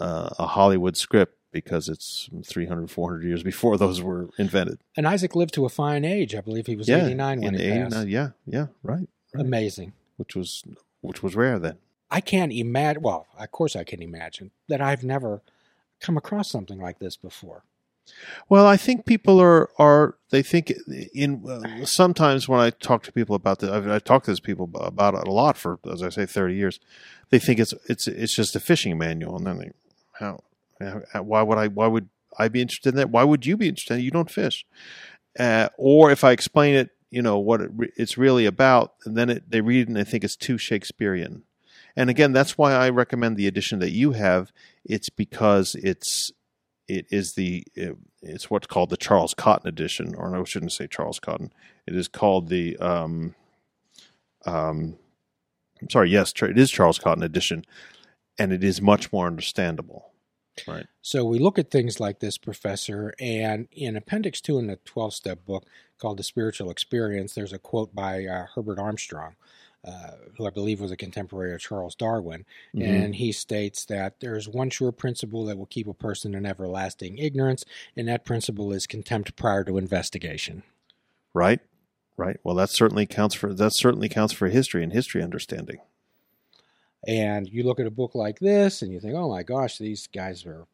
uh, 0.00 0.30
a 0.38 0.46
Hollywood 0.46 0.96
script 0.96 1.36
because 1.52 1.88
it's 1.88 2.28
300, 2.44 2.90
400 2.90 3.24
years 3.24 3.42
before 3.42 3.76
those 3.76 4.02
were 4.02 4.28
invented. 4.36 4.78
and 4.94 5.08
isaac 5.08 5.34
lived 5.34 5.54
to 5.54 5.64
a 5.64 5.70
fine 5.70 6.04
age 6.04 6.34
i 6.34 6.40
believe 6.42 6.66
he 6.66 6.76
was 6.76 6.86
yeah, 6.86 7.06
89 7.06 7.40
when 7.40 7.54
he 7.54 7.58
the 7.60 7.70
passed 7.70 7.96
89 7.96 8.08
yeah, 8.08 8.28
yeah, 8.46 8.66
right, 8.82 9.08
right. 9.32 9.46
amazing 9.46 9.94
which 10.18 10.36
was 10.36 10.62
which 11.06 11.22
was 11.22 11.34
rare 11.34 11.58
then. 11.58 11.78
I 12.10 12.20
can't 12.20 12.52
imagine. 12.52 13.02
Well, 13.02 13.26
of 13.38 13.50
course, 13.50 13.74
I 13.74 13.84
can 13.84 14.02
imagine 14.02 14.50
that 14.68 14.80
I've 14.80 15.04
never 15.04 15.42
come 16.00 16.16
across 16.16 16.50
something 16.50 16.78
like 16.78 16.98
this 16.98 17.16
before. 17.16 17.64
Well, 18.48 18.66
I 18.66 18.76
think 18.76 19.04
people 19.04 19.40
are 19.40 19.68
are 19.78 20.16
they 20.30 20.42
think 20.42 20.72
in 21.12 21.44
uh, 21.48 21.84
sometimes 21.84 22.48
when 22.48 22.60
I 22.60 22.70
talk 22.70 23.02
to 23.04 23.12
people 23.12 23.34
about 23.34 23.58
this, 23.58 23.70
I've, 23.70 23.88
I 23.88 23.98
talk 23.98 24.24
to 24.24 24.30
these 24.30 24.40
people 24.40 24.70
about 24.74 25.14
it 25.14 25.26
a 25.26 25.32
lot 25.32 25.56
for 25.56 25.80
as 25.90 26.02
I 26.02 26.10
say 26.10 26.26
thirty 26.26 26.54
years. 26.54 26.78
They 27.30 27.40
think 27.40 27.58
it's 27.58 27.74
it's 27.88 28.06
it's 28.06 28.34
just 28.34 28.54
a 28.54 28.60
fishing 28.60 28.96
manual, 28.96 29.36
and 29.36 29.46
then 29.46 29.58
they 29.58 29.70
how, 30.12 30.42
how 31.12 31.22
why 31.22 31.42
would 31.42 31.58
I 31.58 31.66
why 31.66 31.88
would 31.88 32.08
I 32.38 32.48
be 32.48 32.60
interested 32.60 32.90
in 32.90 32.96
that? 32.96 33.10
Why 33.10 33.24
would 33.24 33.44
you 33.44 33.56
be 33.56 33.68
interested? 33.68 34.00
You 34.00 34.12
don't 34.12 34.30
fish, 34.30 34.64
uh, 35.38 35.70
or 35.76 36.12
if 36.12 36.22
I 36.22 36.30
explain 36.30 36.74
it, 36.76 36.90
you 37.10 37.22
know 37.22 37.38
what 37.38 37.60
it, 37.60 37.70
re- 37.74 37.92
it's 37.96 38.18
really 38.18 38.46
about, 38.46 38.94
and 39.04 39.16
then 39.16 39.30
it, 39.30 39.50
they 39.50 39.60
read 39.60 39.82
it 39.82 39.88
and 39.88 39.96
they 39.96 40.04
think 40.04 40.24
it's 40.24 40.36
too 40.36 40.58
Shakespearean. 40.58 41.42
And 41.94 42.10
again, 42.10 42.32
that's 42.32 42.58
why 42.58 42.72
I 42.72 42.90
recommend 42.90 43.36
the 43.36 43.46
edition 43.46 43.78
that 43.78 43.92
you 43.92 44.12
have. 44.12 44.52
It's 44.84 45.08
because 45.08 45.74
it's 45.76 46.30
it 46.88 47.06
is 47.10 47.34
the 47.34 47.64
it's 48.22 48.50
what's 48.50 48.66
called 48.66 48.90
the 48.90 48.96
Charles 48.96 49.34
Cotton 49.34 49.68
edition, 49.68 50.14
or 50.14 50.30
no, 50.30 50.40
I 50.40 50.44
shouldn't 50.44 50.72
say 50.72 50.86
Charles 50.86 51.18
Cotton. 51.18 51.52
It 51.86 51.96
is 51.96 52.08
called 52.08 52.48
the 52.48 52.76
um, 52.78 53.34
um, 54.44 54.98
I'm 55.80 55.90
sorry, 55.90 56.10
yes, 56.10 56.32
it 56.42 56.58
is 56.58 56.70
Charles 56.70 56.98
Cotton 56.98 57.22
edition, 57.22 57.64
and 58.38 58.52
it 58.52 58.64
is 58.64 58.80
much 58.80 59.12
more 59.12 59.26
understandable. 59.26 60.12
Right. 60.66 60.86
So 61.02 61.24
we 61.24 61.38
look 61.38 61.58
at 61.58 61.70
things 61.70 62.00
like 62.00 62.20
this, 62.20 62.38
Professor, 62.38 63.14
and 63.20 63.68
in 63.72 63.96
Appendix 63.96 64.40
2 64.40 64.58
in 64.58 64.66
the 64.66 64.76
12 64.84 65.14
step 65.14 65.44
book 65.44 65.66
called 65.98 66.18
The 66.18 66.22
Spiritual 66.22 66.70
Experience, 66.70 67.34
there's 67.34 67.52
a 67.52 67.58
quote 67.58 67.94
by 67.94 68.24
uh, 68.26 68.46
Herbert 68.54 68.78
Armstrong, 68.78 69.36
uh, 69.84 70.12
who 70.36 70.46
I 70.46 70.50
believe 70.50 70.80
was 70.80 70.90
a 70.90 70.96
contemporary 70.96 71.54
of 71.54 71.60
Charles 71.60 71.94
Darwin. 71.94 72.44
Mhm. 72.74 72.86
And 72.86 73.14
he 73.16 73.32
states 73.32 73.84
that 73.86 74.20
there's 74.20 74.48
one 74.48 74.70
sure 74.70 74.92
principle 74.92 75.44
that 75.46 75.58
will 75.58 75.66
keep 75.66 75.86
a 75.86 75.94
person 75.94 76.34
in 76.34 76.44
everlasting 76.46 77.18
ignorance, 77.18 77.64
and 77.96 78.08
that 78.08 78.24
principle 78.24 78.72
is 78.72 78.86
contempt 78.86 79.36
prior 79.36 79.64
to 79.64 79.78
investigation. 79.78 80.62
Right. 81.34 81.60
Right. 82.16 82.38
Well, 82.42 82.54
that 82.54 82.70
certainly 82.70 83.04
counts 83.04 83.34
for 83.34 83.52
that 83.52 83.74
certainly 83.74 84.08
counts 84.08 84.32
for 84.32 84.48
history 84.48 84.82
and 84.82 84.92
history 84.92 85.22
understanding. 85.22 85.80
And 87.06 87.48
you 87.48 87.62
look 87.62 87.78
at 87.80 87.86
a 87.86 87.90
book 87.90 88.14
like 88.14 88.38
this 88.38 88.82
and 88.82 88.92
you 88.92 89.00
think, 89.00 89.14
oh 89.14 89.28
my 89.28 89.42
gosh, 89.42 89.78
these 89.78 90.06
guys 90.08 90.44
are 90.46 90.66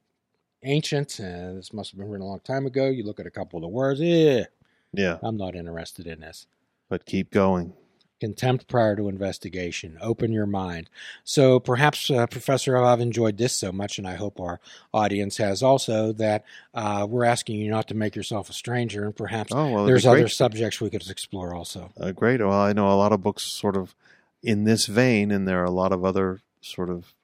ancient 0.63 1.19
and 1.19 1.59
this 1.59 1.73
must 1.73 1.91
have 1.91 1.99
been 1.99 2.09
written 2.09 2.25
a 2.27 2.29
long 2.29 2.41
time 2.41 2.67
ago. 2.67 2.87
You 2.87 3.05
look 3.05 3.21
at 3.21 3.27
a 3.27 3.31
couple 3.31 3.59
of 3.59 3.63
the 3.63 3.69
words, 3.69 4.01
eh, 4.01 4.45
Yeah, 4.93 5.19
I'm 5.23 5.37
not 5.37 5.55
interested 5.55 6.07
in 6.07 6.21
this. 6.21 6.47
but 6.89 7.07
keep 7.07 7.31
going. 7.31 7.73
Contempt 8.21 8.69
prior 8.69 8.95
to 8.95 9.09
investigation. 9.09 9.99
Open 10.01 10.31
your 10.31 10.47
mind. 10.47 10.89
So 11.25 11.59
perhaps, 11.59 12.09
uh, 12.09 12.27
Professor, 12.29 12.77
I've 12.77 13.01
enjoyed 13.01 13.37
this 13.37 13.53
so 13.53 13.73
much, 13.73 13.99
and 13.99 14.07
I 14.07 14.15
hope 14.15 14.39
our 14.39 14.61
audience 14.95 15.39
has 15.39 15.61
also, 15.61 16.13
that 16.13 16.45
uh, 16.73 17.05
we're 17.11 17.25
asking 17.25 17.57
you 17.59 17.69
not 17.69 17.89
to 17.89 17.95
make 17.95 18.15
yourself 18.15 18.49
a 18.49 18.53
stranger, 18.53 19.05
and 19.05 19.17
perhaps 19.17 19.53
Oh 19.53 19.69
well, 19.73 19.87
there's 19.87 20.07
other 20.07 20.29
subjects 20.29 20.81
we 20.81 20.89
could 20.89 21.11
explore 21.11 21.53
also. 21.53 21.91
Uh, 21.99 22.13
great. 22.13 22.39
Well, 22.41 22.53
I 22.53 22.73
know 22.73 22.89
a 22.89 22.95
lot 22.95 23.11
of 23.13 23.23
books 23.23 23.43
sort 23.43 23.77
of 23.77 23.97
in 24.43 24.65
this 24.65 24.87
vein, 24.87 25.31
and 25.31 25.47
there 25.47 25.61
are 25.61 25.67
a 25.67 25.71
lot 25.71 25.93
of 25.93 26.05
other 26.05 26.41
sort 26.61 26.91
of 26.91 27.15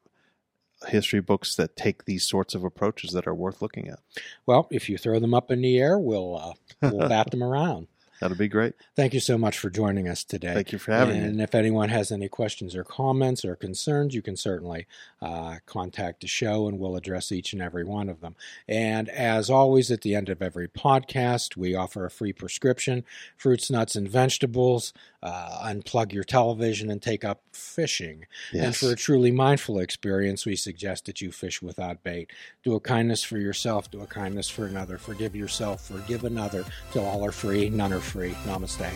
history 0.87 1.21
books 1.21 1.57
that 1.57 1.77
take 1.77 2.05
these 2.05 2.29
sorts 2.29 2.55
of 2.55 2.65
approaches 2.65 3.13
that 3.13 3.27
are 3.27 3.35
worth 3.35 3.61
looking 3.61 3.89
at. 3.89 3.99
Well, 4.47 4.69
if 4.71 4.89
you 4.89 4.97
throw 4.97 5.19
them 5.19 5.35
up 5.35 5.51
in 5.51 5.61
the 5.61 5.79
air, 5.79 5.99
we'll, 5.99 6.37
uh, 6.37 6.53
we'll 6.91 7.09
bat 7.09 7.31
them 7.31 7.43
around. 7.43 7.89
That'd 8.21 8.39
be 8.39 8.49
great. 8.49 8.75
Thank 8.97 9.15
you 9.15 9.21
so 9.21 9.39
much 9.39 9.59
for 9.59 9.71
joining 9.71 10.09
us 10.09 10.25
today. 10.25 10.55
Thank 10.55 10.73
you 10.73 10.79
for 10.79 10.93
having 10.93 11.17
and 11.17 11.25
me. 11.25 11.31
And 11.31 11.41
if 11.41 11.55
anyone 11.55 11.89
has 11.89 12.11
any 12.11 12.29
questions 12.29 12.75
or 12.75 12.85
comments 12.85 13.45
or 13.45 13.55
concerns, 13.55 14.15
you 14.15 14.23
can 14.23 14.37
certainly 14.37 14.87
uh, 15.23 15.57
contact 15.67 16.23
the 16.23 16.27
show 16.27 16.67
and 16.67 16.79
we'll 16.79 16.97
address 16.97 17.31
each 17.31 17.53
and 17.53 17.63
every 17.63 17.85
one 17.85 18.09
of 18.09 18.21
them. 18.21 18.35
And 18.67 19.09
as 19.09 19.51
always, 19.51 19.91
at 19.91 20.03
the 20.03 20.15
end 20.15 20.29
of 20.29 20.43
every 20.43 20.69
podcast, 20.69 21.57
we 21.57 21.75
offer 21.75 22.05
a 22.05 22.11
free 22.11 22.33
prescription 22.33 23.05
fruits, 23.37 23.71
nuts, 23.71 23.95
and 23.95 24.09
vegetables. 24.09 24.93
Uh, 25.21 25.73
unplug 25.73 26.13
your 26.13 26.23
television 26.23 26.93
and 26.93 27.03
take 27.03 27.25
up 27.25 27.43
fishing. 27.53 28.25
And 28.53 28.77
for 28.77 28.93
a 28.93 28.95
truly 28.95 29.33
mindful 29.33 29.81
experience, 29.81 30.47
we 30.47 30.55
suggest 30.55 31.07
that 31.07 31.21
you 31.21 31.33
fish 31.33 31.61
without 31.61 32.05
bait. 32.05 32.31
Do 32.63 32.77
a 32.77 32.81
kindness 32.81 33.25
for 33.25 33.37
yourself, 33.37 33.91
do 33.91 34.01
a 34.01 34.07
kindness 34.07 34.49
for 34.49 34.65
another. 34.65 34.97
Forgive 34.97 35.35
yourself, 35.35 35.89
forgive 35.89 36.23
another, 36.23 36.65
till 36.93 37.05
all 37.05 37.25
are 37.25 37.33
free, 37.33 37.69
none 37.69 37.93
are 37.93 37.99
free. 38.09 38.33
Namaste. 38.47 38.93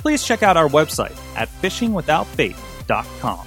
please 0.00 0.24
check 0.24 0.42
out 0.42 0.56
our 0.56 0.68
website 0.68 1.16
at 1.36 1.48
fishingwithoutbait.com, 1.62 3.38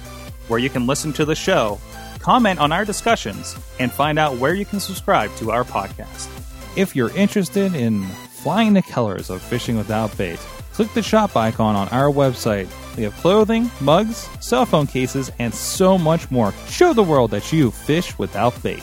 where 0.48 0.60
you 0.60 0.70
can 0.70 0.86
listen 0.86 1.12
to 1.12 1.24
the 1.24 1.34
show, 1.34 1.80
comment 2.20 2.60
on 2.60 2.72
our 2.72 2.84
discussions, 2.84 3.56
and 3.80 3.92
find 3.92 4.18
out 4.18 4.38
where 4.38 4.54
you 4.54 4.64
can 4.64 4.80
subscribe 4.80 5.34
to 5.36 5.50
our 5.50 5.64
podcast. 5.64 6.28
If 6.76 6.96
you're 6.96 7.14
interested 7.16 7.74
in 7.74 8.04
flying 8.42 8.72
the 8.72 8.82
colors 8.82 9.30
of 9.30 9.42
Fishing 9.42 9.76
Without 9.76 10.16
Bait, 10.16 10.38
click 10.72 10.92
the 10.94 11.02
shop 11.02 11.36
icon 11.36 11.76
on 11.76 11.88
our 11.88 12.10
website. 12.10 12.68
We 12.96 13.02
have 13.02 13.14
clothing, 13.16 13.70
mugs, 13.80 14.28
cell 14.40 14.64
phone 14.66 14.86
cases, 14.86 15.30
and 15.38 15.52
so 15.52 15.98
much 15.98 16.30
more. 16.30 16.52
Show 16.68 16.92
the 16.92 17.02
world 17.02 17.30
that 17.32 17.52
you 17.52 17.70
fish 17.70 18.18
without 18.18 18.60
bait. 18.62 18.82